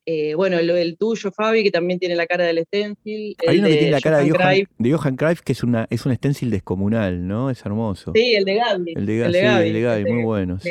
[0.07, 3.37] eh, bueno, el, el tuyo, Fabi, que también tiene la cara del stencil.
[3.47, 4.69] Hay el uno que tiene la cara de Johan Cruyff.
[4.79, 7.51] de Johan Cruyff, que es, una, es un stencil descomunal, ¿no?
[7.51, 8.13] Es hermoso.
[8.15, 8.95] Sí, el de Gaby.
[8.97, 9.31] El de, Ga-
[9.63, 10.57] sí, el de Gaby, muy bueno.
[10.57, 10.63] de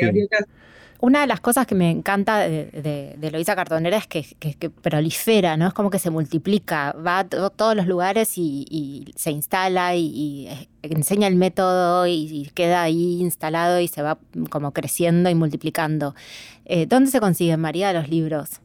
[1.02, 4.52] Una de las cosas que me encanta de, de, de Eloísa Cartonera es que, que-
[4.54, 5.66] que prolifera, ¿no?
[5.66, 9.96] Es como que se multiplica, va a to- todos los lugares y, y se instala
[9.96, 14.18] y, y, enseña el método y, y queda ahí instalado y se va
[14.50, 16.14] como creciendo y multiplicando.
[16.66, 18.60] Eh, ¿Dónde se consiguen, María, los libros?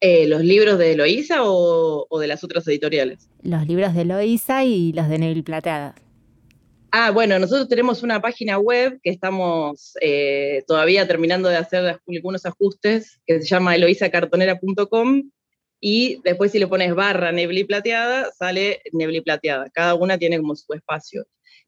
[0.00, 3.28] Eh, ¿Los libros de Eloísa o, o de las otras editoriales?
[3.42, 5.94] Los libros de Eloísa y los de Neville Plateada.
[6.94, 12.44] Ah, bueno, nosotros tenemos una página web que estamos eh, todavía terminando de hacer algunos
[12.44, 15.30] ajustes, que se llama eloisacartonera.com
[15.80, 19.70] y después si le pones barra Nebli Plateada, sale Nebli Plateada.
[19.72, 21.24] Cada una tiene como su espacio.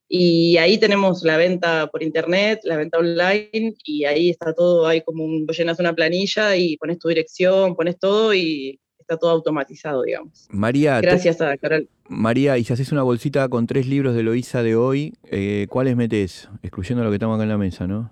[0.08, 5.00] Y ahí tenemos la venta por internet, la venta online, y ahí está todo, hay
[5.00, 9.30] como un, vos llenas una planilla y pones tu dirección, pones todo y está todo
[9.30, 10.48] automatizado, digamos.
[10.50, 11.88] María, Gracias a Carol.
[12.08, 15.94] María, y si haces una bolsita con tres libros de Eloísa de hoy, eh, ¿cuáles
[15.94, 16.48] metes?
[16.62, 18.10] Excluyendo lo que estamos acá en la mesa, ¿no?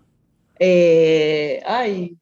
[0.59, 2.17] Eh, ay.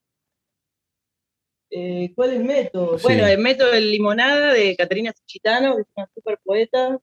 [1.71, 2.99] Eh, ¿Cuáles meto?
[2.99, 3.03] Sí.
[3.05, 6.99] Bueno, eh, meto el Limonada de Caterina Suchitano, que es una super poeta.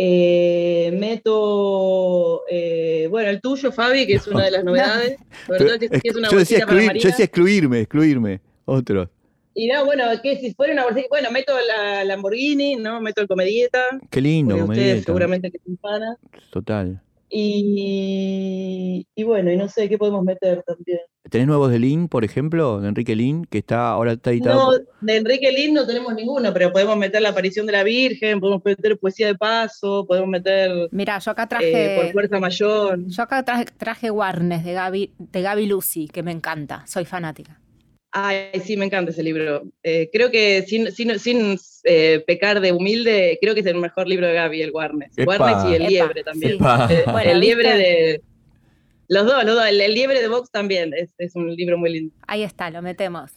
[0.00, 5.18] Eh, meto, eh, bueno, el tuyo, Fabi, que es una de las novedades.
[5.48, 8.40] Que es una yo, decía para yo decía excluirme, excluirme.
[8.64, 9.10] Otro.
[9.60, 13.00] Y no, bueno, que si fuera una bolsita, bueno, meto la Lamborghini, ¿no?
[13.00, 15.06] Meto el Comedieta, Qué lindo, porque ustedes comedieta.
[15.06, 16.16] seguramente que son fanas.
[16.52, 17.02] Total.
[17.28, 21.00] Y, y bueno, y no sé qué podemos meter también.
[21.28, 22.80] ¿Tenés nuevos de Lin, por ejemplo?
[22.80, 24.70] De Enrique Lin, que está ahora está editado.
[24.72, 28.38] No, de Enrique Lind no tenemos ninguno, pero podemos meter la aparición de la Virgen,
[28.38, 31.96] podemos meter poesía de paso, podemos meter Mira, yo acá eh, traje.
[32.00, 33.00] por fuerza mayor.
[33.06, 37.60] Yo acá traje, traje Warnes de Gaby, de Gaby Lucy, que me encanta, soy fanática.
[38.10, 39.64] Ay, sí, me encanta ese libro.
[39.82, 44.08] Eh, creo que sin, sin, sin eh, pecar de humilde, creo que es el mejor
[44.08, 45.12] libro de Gaby, el Warnes.
[45.26, 46.52] Warnes y el Epa, liebre también.
[46.54, 48.22] Eh, Bueno, el liebre de...
[49.08, 49.66] Los dos, los dos.
[49.66, 52.14] El, el liebre de Vox también, es, es un libro muy lindo.
[52.26, 53.32] Ahí está, lo metemos.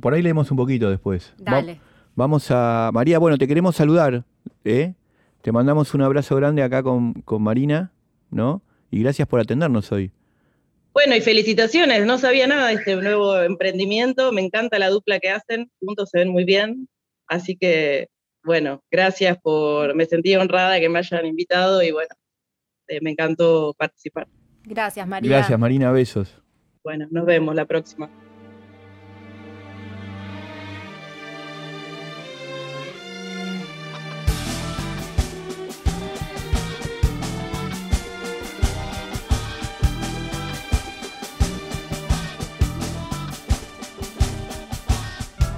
[0.00, 1.32] Por ahí leemos un poquito después.
[1.40, 1.80] Va- Dale.
[2.14, 2.90] vamos a.
[2.92, 4.24] María, bueno, te queremos saludar.
[4.64, 4.92] ¿eh?
[5.40, 7.90] Te mandamos un abrazo grande acá con, con Marina,
[8.30, 8.60] ¿no?
[8.90, 10.10] Y gracias por atendernos hoy.
[10.98, 15.30] Bueno, y felicitaciones, no sabía nada de este nuevo emprendimiento, me encanta la dupla que
[15.30, 16.88] hacen, juntos se ven muy bien,
[17.28, 18.08] así que,
[18.42, 22.12] bueno, gracias por, me sentí honrada que me hayan invitado y bueno,
[22.88, 24.26] eh, me encantó participar.
[24.64, 25.30] Gracias, María.
[25.30, 26.42] Gracias, Marina, besos.
[26.82, 28.10] Bueno, nos vemos la próxima.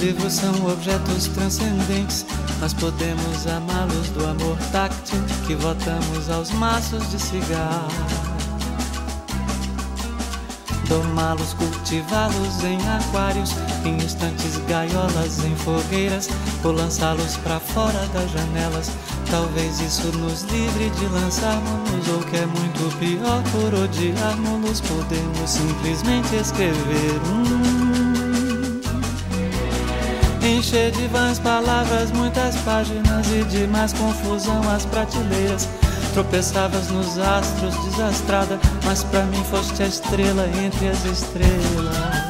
[0.00, 2.24] Livros são objetos transcendentes.
[2.60, 8.30] Nós podemos amá-los do amor táctil que votamos aos maços de cigarro
[10.90, 13.52] domá-los, cultivá-los em aquários,
[13.84, 16.28] em instantes gaiolas, em fogueiras,
[16.64, 18.90] ou lançá-los para fora das janelas.
[19.30, 26.34] Talvez isso nos livre de lançarmos, ou que é muito pior, por odiarmos, podemos simplesmente
[26.34, 27.59] escrever um.
[30.70, 35.68] Encher de vãs palavras, muitas páginas e de mais confusão as prateleiras
[36.14, 42.29] Tropeçavas nos astros, desastrada, mas para mim foste a estrela entre as estrelas.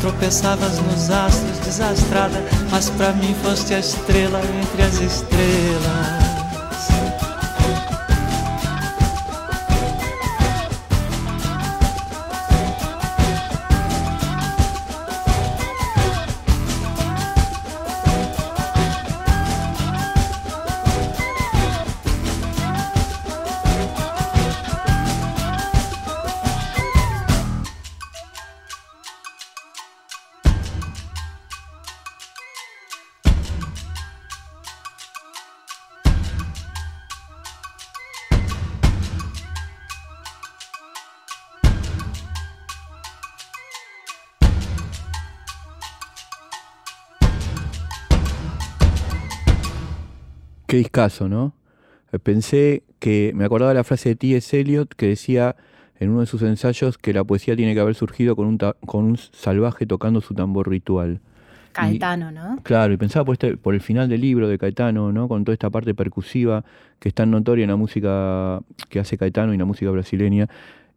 [0.00, 6.23] Tropeçavas nos astros, desastrada, mas para mim foste a estrela entre as estrelas.
[50.74, 51.52] Qué discazo, ¿no?
[52.10, 54.58] Eh, pensé que, me acordaba de la frase de T.S.
[54.58, 55.54] Eliot que decía
[56.00, 59.04] en uno de sus ensayos que la poesía tiene que haber surgido con un, con
[59.04, 61.20] un salvaje tocando su tambor ritual.
[61.70, 62.58] Caetano, ¿no?
[62.64, 65.28] Claro, y pensaba por, este, por el final del libro de Caetano, ¿no?
[65.28, 66.64] Con toda esta parte percusiva
[66.98, 70.48] que es tan notoria en la música que hace Caetano y en la música brasileña.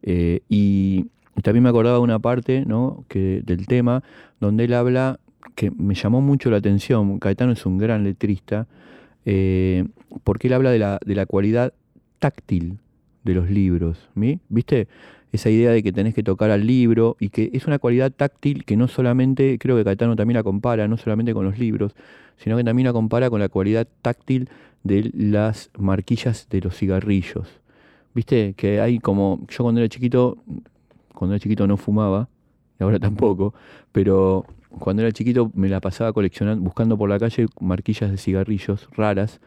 [0.02, 1.06] Eh, y,
[1.44, 3.04] también me acordaba de una parte, ¿no?
[3.06, 4.02] Que, del tema
[4.40, 5.20] donde él habla
[5.54, 7.20] que me llamó mucho la atención.
[7.20, 8.66] Caetano es un gran letrista
[9.24, 9.86] eh,
[10.24, 11.72] porque él habla de la, de la cualidad
[12.18, 12.78] táctil
[13.24, 14.08] de los libros.
[14.48, 14.88] ¿Viste?
[15.32, 18.64] Esa idea de que tenés que tocar al libro y que es una cualidad táctil
[18.64, 21.94] que no solamente, creo que Caetano también la compara, no solamente con los libros,
[22.38, 24.48] sino que también la compara con la cualidad táctil
[24.84, 27.48] de las marquillas de los cigarrillos.
[28.14, 28.54] ¿Viste?
[28.56, 30.38] Que hay como, yo cuando era chiquito,
[31.14, 32.28] cuando era chiquito no fumaba,
[32.84, 33.54] ahora tampoco,
[33.92, 34.44] pero
[34.78, 39.40] cuando era chiquito me la pasaba coleccionando, buscando por la calle marquillas de cigarrillos raras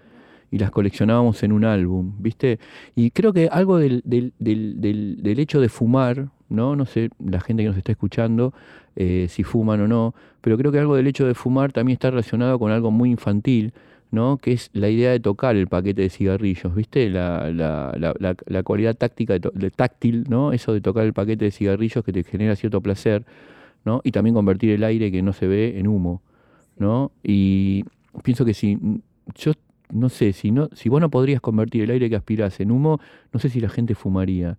[0.51, 2.59] y las coleccionábamos en un álbum, ¿viste?
[2.95, 6.75] Y creo que algo del, del, del, del hecho de fumar, ¿no?
[6.75, 8.53] No sé, la gente que nos está escuchando,
[8.97, 12.09] eh, si fuman o no, pero creo que algo del hecho de fumar también está
[12.09, 13.73] relacionado con algo muy infantil,
[14.11, 14.37] ¿no?
[14.37, 17.09] Que es la idea de tocar el paquete de cigarrillos, ¿viste?
[17.09, 20.53] La, la, la, la cualidad táctica, de, táctil, ¿no?
[20.53, 23.25] Eso de tocar el paquete de cigarrillos que te genera cierto placer.
[23.85, 24.01] ¿no?
[24.03, 26.21] Y también convertir el aire que no se ve en humo,
[26.77, 27.11] ¿no?
[27.23, 27.83] Y
[28.23, 28.77] pienso que si
[29.35, 29.53] yo
[29.89, 32.99] no sé, si no, si vos no podrías convertir el aire que aspirás en humo,
[33.33, 34.57] no sé si la gente fumaría.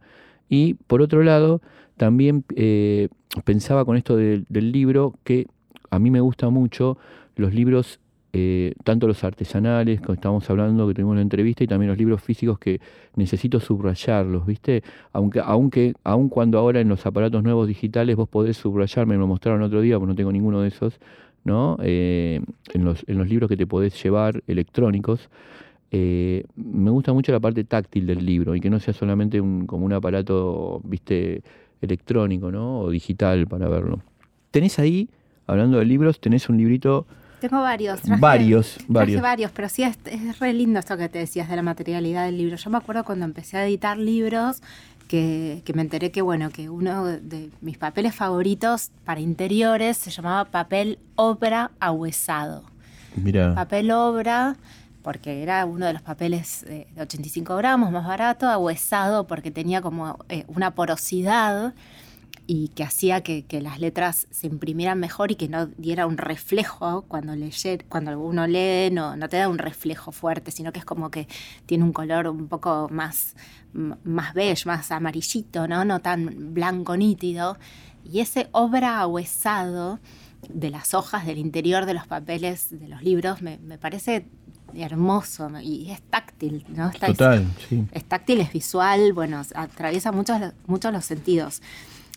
[0.48, 1.62] Y por otro lado,
[1.96, 3.08] también eh,
[3.44, 5.46] pensaba con esto del libro que
[5.90, 6.98] a mí me gusta mucho
[7.36, 8.00] los libros
[8.34, 12.22] eh, tanto los artesanales, como estábamos hablando, que tuvimos la entrevista, y también los libros
[12.22, 12.80] físicos que
[13.14, 14.82] necesito subrayarlos, ¿viste?
[15.12, 19.26] Aunque, aunque, aun cuando ahora en los aparatos nuevos digitales vos podés subrayarme, me lo
[19.26, 20.98] mostraron otro día, porque no tengo ninguno de esos,
[21.44, 21.76] ¿no?
[21.82, 22.40] Eh,
[22.72, 25.28] en, los, en los libros que te podés llevar electrónicos,
[25.90, 29.66] eh, me gusta mucho la parte táctil del libro y que no sea solamente un,
[29.66, 31.42] como un aparato, viste,
[31.82, 32.80] electrónico, ¿no?
[32.80, 34.00] O digital para verlo.
[34.50, 35.10] Tenés ahí,
[35.46, 37.06] hablando de libros, tenés un librito
[37.48, 38.00] tengo varios.
[38.20, 39.20] varios, varios.
[39.20, 42.38] varios, pero sí es, es, re lindo esto que te decías de la materialidad del
[42.38, 42.56] libro.
[42.56, 44.62] Yo me acuerdo cuando empecé a editar libros
[45.08, 50.10] que, que, me enteré que, bueno, que uno de mis papeles favoritos para interiores se
[50.10, 52.62] llamaba papel obra ahuesado.
[53.16, 53.54] Mira.
[53.54, 54.56] Papel obra
[55.02, 60.16] porque era uno de los papeles de 85 gramos, más barato, ahuesado porque tenía como
[60.28, 61.74] eh, una porosidad
[62.46, 67.02] y que hacía que, las letras se imprimieran mejor y que no diera un reflejo
[67.02, 67.34] cuando,
[67.88, 71.28] cuando uno lee, no, no te da un reflejo fuerte, sino que es como que
[71.66, 73.34] tiene un color un poco más,
[73.72, 75.84] más beige, más amarillito, ¿no?
[75.84, 77.58] no tan blanco nítido.
[78.04, 80.00] Y ese obra ahuesado
[80.48, 84.26] de las hojas del interior de los papeles de los libros me, me parece
[84.74, 86.90] hermoso y es táctil, ¿no?
[86.90, 87.84] Total, es, sí.
[87.92, 91.62] Es táctil, es visual, bueno, atraviesa muchos, muchos los sentidos.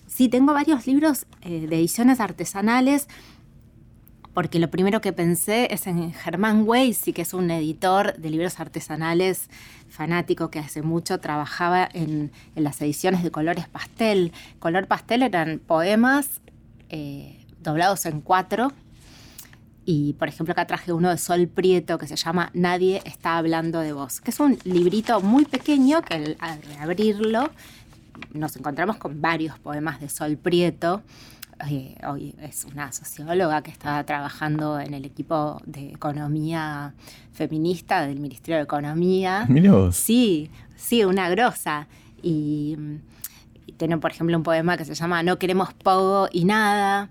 [0.07, 3.07] Sí, tengo varios libros eh, de ediciones artesanales,
[4.33, 8.59] porque lo primero que pensé es en Germán Weissi, que es un editor de libros
[8.59, 9.49] artesanales
[9.89, 14.33] fanático que hace mucho trabajaba en, las ediciones de colores pastel.
[14.59, 16.41] Color pastel eran poemas
[16.89, 18.73] eh, doblados en cuatro.
[19.85, 23.79] Y por ejemplo acá traje uno de Sol Prieto que se llama Nadie está hablando
[23.79, 27.51] de vos, que es un librito muy pequeño que al abrirlo
[28.33, 31.01] nos encontramos con varios poemas de Sol Prieto.
[31.69, 36.93] Eh, hoy es una socióloga que está trabajando en el equipo de economía
[37.31, 39.47] feminista del Ministerio de Economía.
[39.91, 41.87] Sí, sí, una grosa.
[42.21, 42.77] Y,
[43.77, 47.09] tiene, por ejemplo, un poema que se llama No queremos pogo y nada.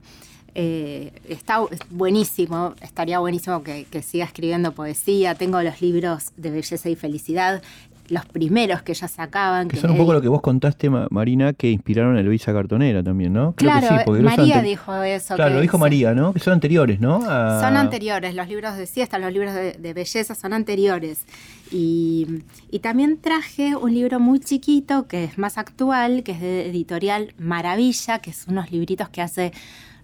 [0.54, 5.34] Eh, está buenísimo, estaría buenísimo que, que, siga escribiendo poesía.
[5.34, 7.62] Tengo los libros de belleza y felicidad
[8.08, 9.68] los primeros que ya sacaban.
[9.68, 13.32] Que, son un poco lo que vos contaste, Marina, que inspiraron a Luisa Cartonera también,
[13.32, 13.54] ¿no?
[13.54, 13.88] claro,
[14.22, 15.34] María dijo eso.
[15.36, 16.32] Claro, lo dijo María, ¿no?
[16.32, 17.20] Que son anteriores, ¿no?
[17.20, 21.24] Son anteriores, los libros de siesta, los libros de, belleza son anteriores.
[21.70, 22.42] Y,
[22.82, 28.18] también traje un libro muy chiquito que es más actual, que es de editorial Maravilla,
[28.18, 29.52] que es unos libritos que hace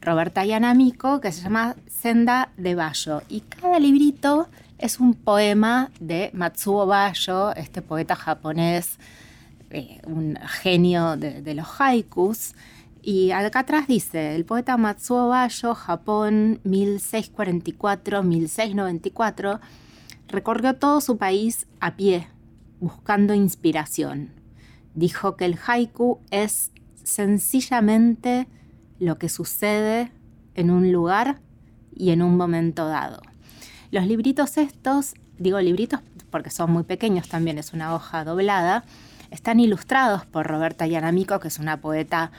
[0.00, 3.22] Roberta Yanamico, que se llama Senda de Bayo.
[3.28, 4.48] Y cada librito
[4.80, 8.98] es un poema de Matsuo Bayo, este poeta japonés,
[9.68, 12.54] eh, un genio de, los haikus.
[13.02, 19.60] Y acá atrás dice, el poeta Matsuo Bayo, Japón 1644-1694,
[20.28, 22.28] recorrió todo su país a pie,
[22.80, 24.30] buscando inspiración.
[24.94, 26.70] Dijo que el haiku es
[27.04, 28.48] sencillamente
[28.98, 30.10] lo que sucede
[30.54, 31.42] en un lugar
[31.94, 33.20] y en un momento dado.
[33.90, 38.84] Los libritos estos, digo libritos porque son muy pequeños también, es una hoja doblada,
[39.30, 42.30] están ilustrados por Roberta Yanamico, que es una poeta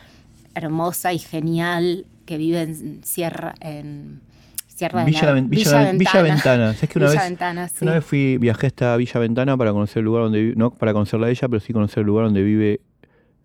[0.56, 4.22] hermosa y genial que vive en Sierra, en
[4.68, 6.74] Sierra Villa, de Villa, Villa, Ventana.
[6.74, 10.54] que una, vez, una vez fui, viajé hasta Villa Ventana para conocer el lugar donde
[10.56, 12.82] no para conocerla a ella, pero sí conocer el lugar donde vive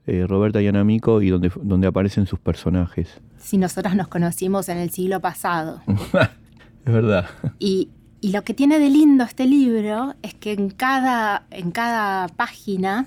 [0.07, 3.21] eh, Roberta Yanamico y donde, donde aparecen sus personajes.
[3.39, 5.83] Si nosotros nos conocimos en el siglo pasado.
[6.87, 7.29] es verdad.
[7.59, 7.91] Y,
[8.23, 13.07] lo que tiene de lindo este libro es que en cada, en cada página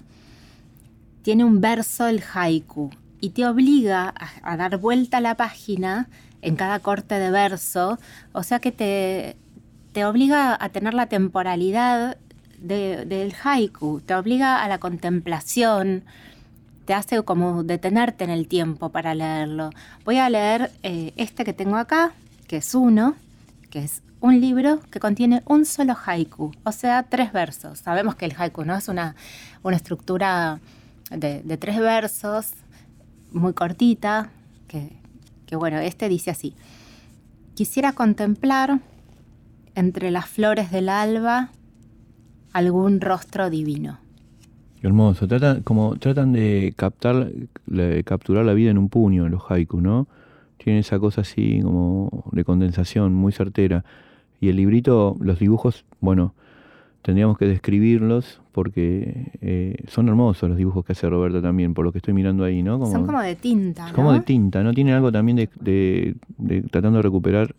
[1.23, 4.13] tiene un verso el haiku y te obliga
[4.43, 6.07] a, dar vuelta a la página
[6.41, 7.99] en cada corte de verso,
[8.31, 9.35] o sea que te,
[9.91, 12.15] te obliga a tener la temporalidad
[12.61, 16.05] del haiku, te obliga a la contemplación,
[16.85, 19.71] te hace como detenerte en el tiempo para leerlo.
[20.05, 22.13] Voy a leer eh, este que tengo acá,
[22.47, 23.15] que es uno,
[23.69, 27.79] que es un libro que contiene un solo haiku, o sea, tres versos.
[27.79, 29.15] Sabemos que el haiku no es una,
[29.63, 30.59] una estructura
[31.11, 32.53] de, tres versos,
[33.31, 34.29] muy cortita,
[34.67, 36.53] que, bueno, este dice así.
[37.55, 38.79] Quisiera contemplar
[39.75, 41.49] entre las flores del alba
[42.53, 43.99] algún rostro divino.
[44.81, 45.27] Qué hermoso.
[45.27, 47.31] Tratan, como, tratan de captar,
[47.65, 50.07] de capturar la vida en un puño, los haikus, ¿no?
[50.63, 53.83] Tienen esa cosa así como de condensación, muy certera.
[54.39, 56.33] Y el librito, los dibujos, bueno,
[57.01, 61.91] tendríamos que describirlos porque eh, son hermosos los dibujos que hace Roberta también, por lo
[61.91, 62.85] que estoy mirando ahí, ¿no?
[62.85, 63.87] son como de tinta.
[63.87, 63.93] ¿no?
[63.93, 64.73] Como de tinta, ¿no?
[64.73, 67.55] Tienen algo también de, de, tratando de recuperar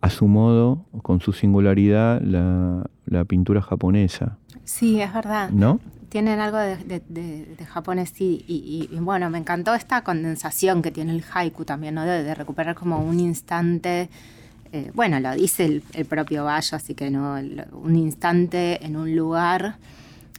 [0.00, 5.50] a su modo, con su singularidad, la, la pintura japonesa, Sí, es verdad.
[5.50, 5.78] ¿no?
[6.08, 10.02] Tienen algo de, de, de- de japonés sí, y, y- y bueno, me encantó esta
[10.02, 12.04] condensación que tiene el haiku también, ¿no?
[12.04, 14.08] De, recuperar como un instante,
[14.72, 17.36] eh, bueno, lo dice el, el propio Bayo, así que no,
[17.72, 19.76] un instante en un lugar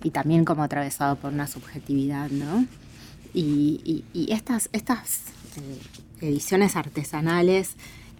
[0.03, 2.65] y también como atravesado por una subjetividad, ¿no?
[3.33, 5.23] Y estas, estas
[5.57, 5.79] eh,
[6.27, 7.75] ediciones artesanales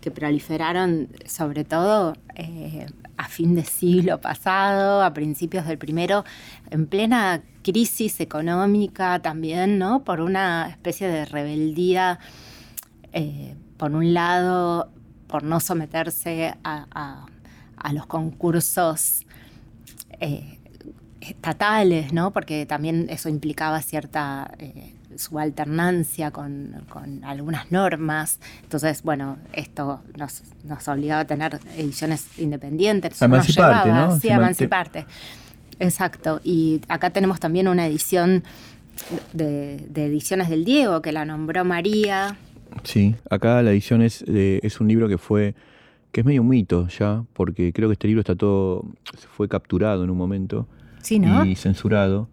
[0.08, 2.86] que proliferaron sobre todo eh,
[3.18, 6.24] a fin de siglo pasado, a principios del primero,
[6.72, 10.05] en plena crisis económica también, ¿no?
[10.05, 12.20] Por una especie de rebeldía,
[13.12, 14.89] eh, por un lado,
[15.28, 17.26] por no someterse a,
[17.91, 19.26] los concursos
[20.22, 20.58] eh,
[21.20, 22.32] estatales, ¿no?
[22.32, 24.51] Porque también eso implicaba cierta
[25.18, 28.39] subalternancia con, con algunas normas.
[28.63, 33.11] Entonces, bueno, esto nos, nos obligaba a tener ediciones independientes.
[33.13, 34.20] Nos Emanciparte, llevaba, ¿no?
[34.20, 35.05] Sí, a emanciparte.
[35.80, 36.41] Exacto.
[36.43, 38.43] Y acá tenemos también una edición
[39.34, 42.38] de, de Ediciones del Diego, que la nombró María.
[42.84, 45.55] Sí, acá la edición es, de- es un libro que fue,
[46.11, 48.86] que es medio un mito ya, porque creo que este libro está todo,
[49.36, 50.68] fue capturado en un momento
[51.01, 51.45] Sí, ¿no?
[51.45, 52.28] y censurado,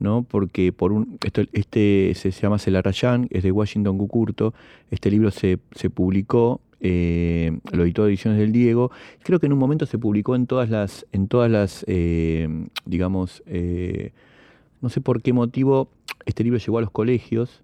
[0.00, 0.24] ¿no?
[0.24, 4.54] Porque por un, esto, este se, llama Celarayán, es de Washington Cucurto,
[4.90, 8.90] este libro se, se publicó, eh, lo editó Ediciones del Diego,
[9.22, 12.48] creo que en un momento se publicó en todas las, en todas las, eh,
[12.86, 14.12] digamos, eh,
[14.80, 15.90] no sé por qué motivo
[16.24, 17.62] este libro llegó a los colegios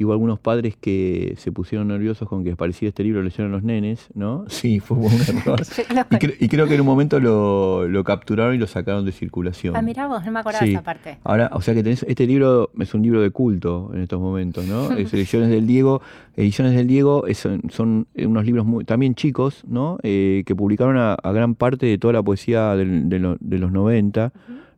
[0.00, 3.50] y hubo algunos padres que se pusieron nerviosos con que apareciera este libro, lo leyeron
[3.50, 4.44] los nenes, ¿no?
[4.48, 5.60] Sí, fue un error.
[6.10, 9.10] Y, cre- y creo que en un momento lo, lo capturaron y lo sacaron de
[9.12, 9.74] circulación.
[9.76, 10.70] Ah, mirá vos, no me acordaba Sí.
[10.70, 11.18] de esa parte.
[11.24, 14.64] Ahora, o sea que tenés, este libro es un libro de culto en estos momentos,
[14.66, 14.92] ¿no?
[14.96, 16.00] Es Ediciones del Diego.
[16.36, 19.98] Ediciones del Diego es- son unos libros muy, también chicos, ¿no?
[20.04, 23.58] Eh, que publicaron a, a gran parte de toda la poesía del- de, lo- de
[23.58, 24.32] los 90,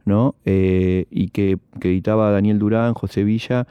[0.07, 0.35] ¿no?
[0.47, 3.67] Eh, y que, que editaba Daniel Durán, José Villa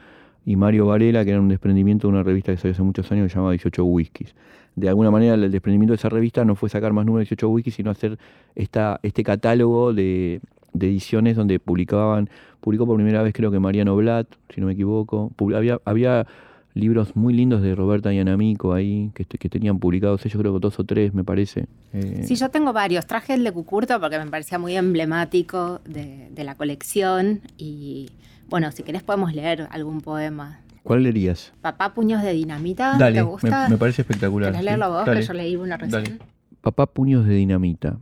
[0.50, 3.26] y Mario Varela, que era un desprendimiento de una revista que salió hace muchos años
[3.26, 4.34] que se llamaba 18 Whiskies.
[4.74, 7.48] De alguna manera el desprendimiento de esa revista no fue sacar más números de 18
[7.48, 8.18] Whiskies, sino hacer
[8.56, 10.40] esta, este catálogo de,
[10.74, 12.28] ediciones donde publicaban,
[12.60, 15.30] publicó por primera vez creo que Mariano Blatt, si no me equivoco.
[15.54, 16.26] Había, había
[16.74, 20.58] libros muy lindos de Roberta y Anamico ahí, que, que tenían publicados ellos creo que
[20.58, 21.66] dos o tres, me parece.
[21.92, 23.06] Eh, Sí, yo tengo varios.
[23.06, 27.40] Traje el de Cucurto porque me parecía muy emblemático de, de la colección.
[27.56, 28.08] Y
[28.50, 30.60] bueno, si querés podemos leer algún poema.
[30.82, 31.52] ¿Cuál leerías?
[31.60, 33.68] Papá Puños de Dinamita, Dale, ¿te me, gusta?
[33.68, 34.48] me parece espectacular.
[34.50, 34.64] ¿Querés sí.
[34.64, 35.06] leerlo vos?
[35.06, 35.20] Dale.
[35.20, 36.04] Que yo leí una recién.
[36.04, 36.18] Dale.
[36.60, 37.98] Papá Puños de Dinamita.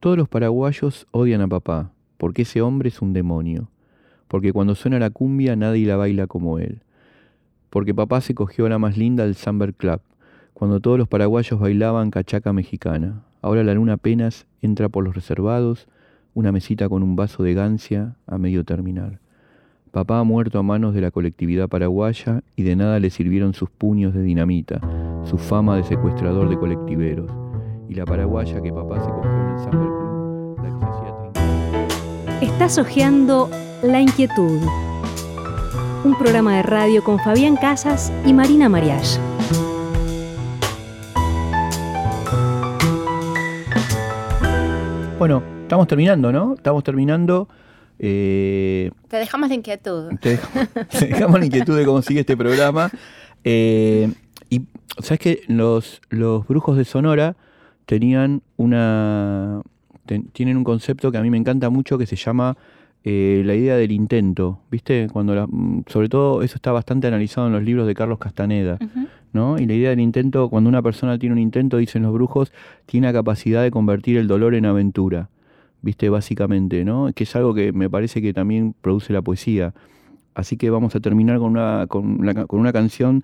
[0.00, 3.68] Todos los paraguayos odian a papá, porque ese hombre es un demonio.
[4.28, 6.80] Porque cuando suena la cumbia nadie la baila como él.
[7.70, 10.00] Porque papá se cogió a la más linda del Samber Club,
[10.54, 13.22] cuando todos los paraguayos bailaban cachaca mexicana.
[13.42, 15.86] Ahora la luna apenas entra por los reservados,
[16.34, 19.20] una mesita con un vaso de gancia a medio terminar.
[19.94, 23.70] Papá ha muerto a manos de la colectividad paraguaya y de nada le sirvieron sus
[23.70, 24.80] puños de dinamita,
[25.22, 27.30] su fama de secuestrador de colectiveros.
[27.88, 32.52] Y la paraguaya que papá se cogió en el Samber Club, la que se hacía.
[32.52, 33.48] Estás hojeando
[33.84, 34.62] La Inquietud,
[36.04, 39.20] un programa de radio con Fabián Casas y Marina Mariach.
[45.20, 46.54] Bueno, estamos terminando, ¿no?
[46.54, 47.46] Estamos terminando.
[47.98, 50.10] Eh, Te dejamos la inquietud.
[50.20, 52.90] te, dejo- te dejamos la inquietud de cómo sigue este programa.
[53.44, 54.10] Eh,
[54.50, 54.62] y
[55.00, 57.36] sabes que los, los brujos de Sonora
[57.86, 59.60] tenían una.
[60.06, 62.56] ten- tienen un concepto que a mí me encanta mucho que se llama
[63.04, 64.60] eh, la idea del intento.
[64.70, 65.08] ¿Viste?
[65.12, 68.78] Cuando la- mm, sobre todo eso está bastante analizado en los libros de Carlos Castaneda.
[69.32, 69.58] ¿no?
[69.58, 72.52] Y la idea del intento, cuando una persona tiene un intento, dicen los brujos,
[72.86, 75.28] tiene la capacidad de convertir el dolor en aventura,
[75.84, 76.08] ¿viste?
[76.08, 77.12] Básicamente, ¿no?
[77.14, 79.74] Que es algo que me parece que también produce la poesía.
[80.34, 82.18] Así que vamos a terminar con una, con
[82.50, 83.22] una, canción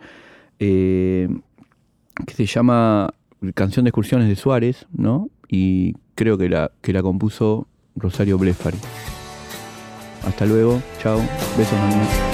[0.61, 1.29] eh,
[2.27, 3.13] que se llama
[3.55, 5.29] Canción de Excursiones de Suárez, ¿no?
[5.49, 8.79] Y creo que la, que la compuso Rosario Blefari.
[10.25, 11.19] Hasta luego, chao,
[11.57, 12.30] besos, mamá.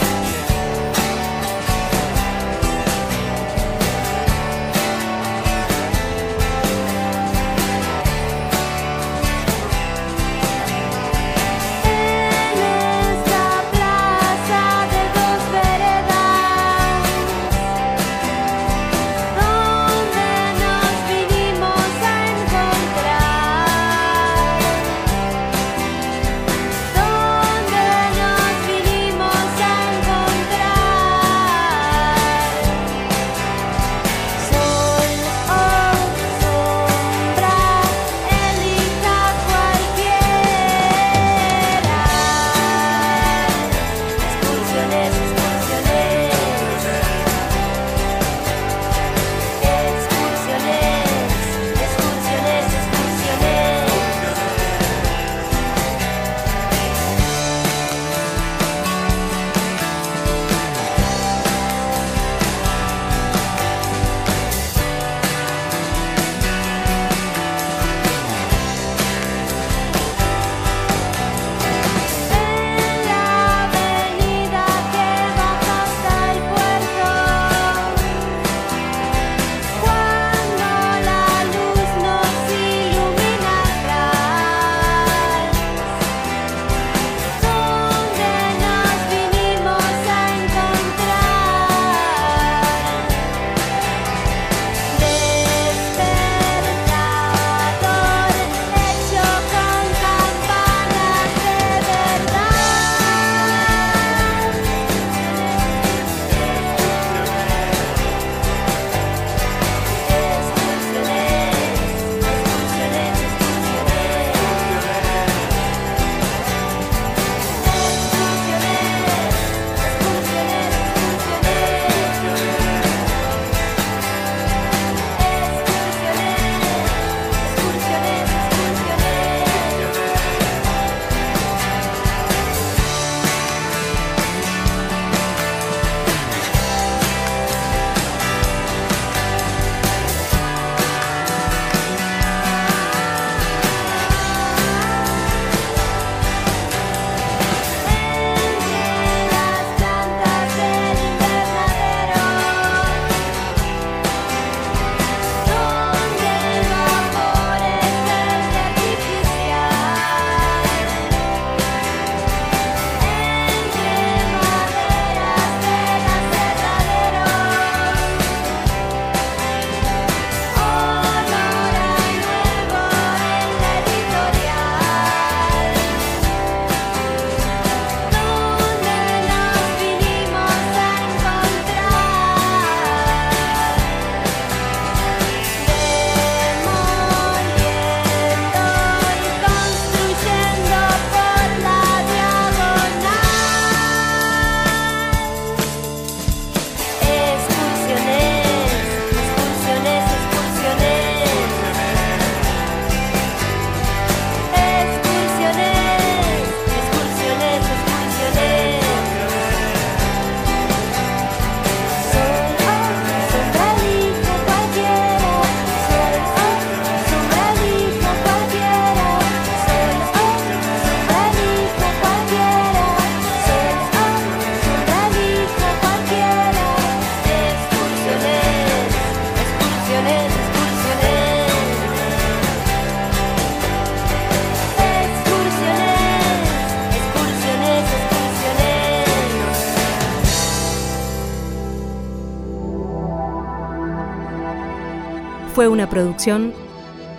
[245.69, 246.53] Una producción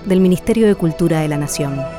[0.06, 1.97] del Ministerio de Cultura de la Nación.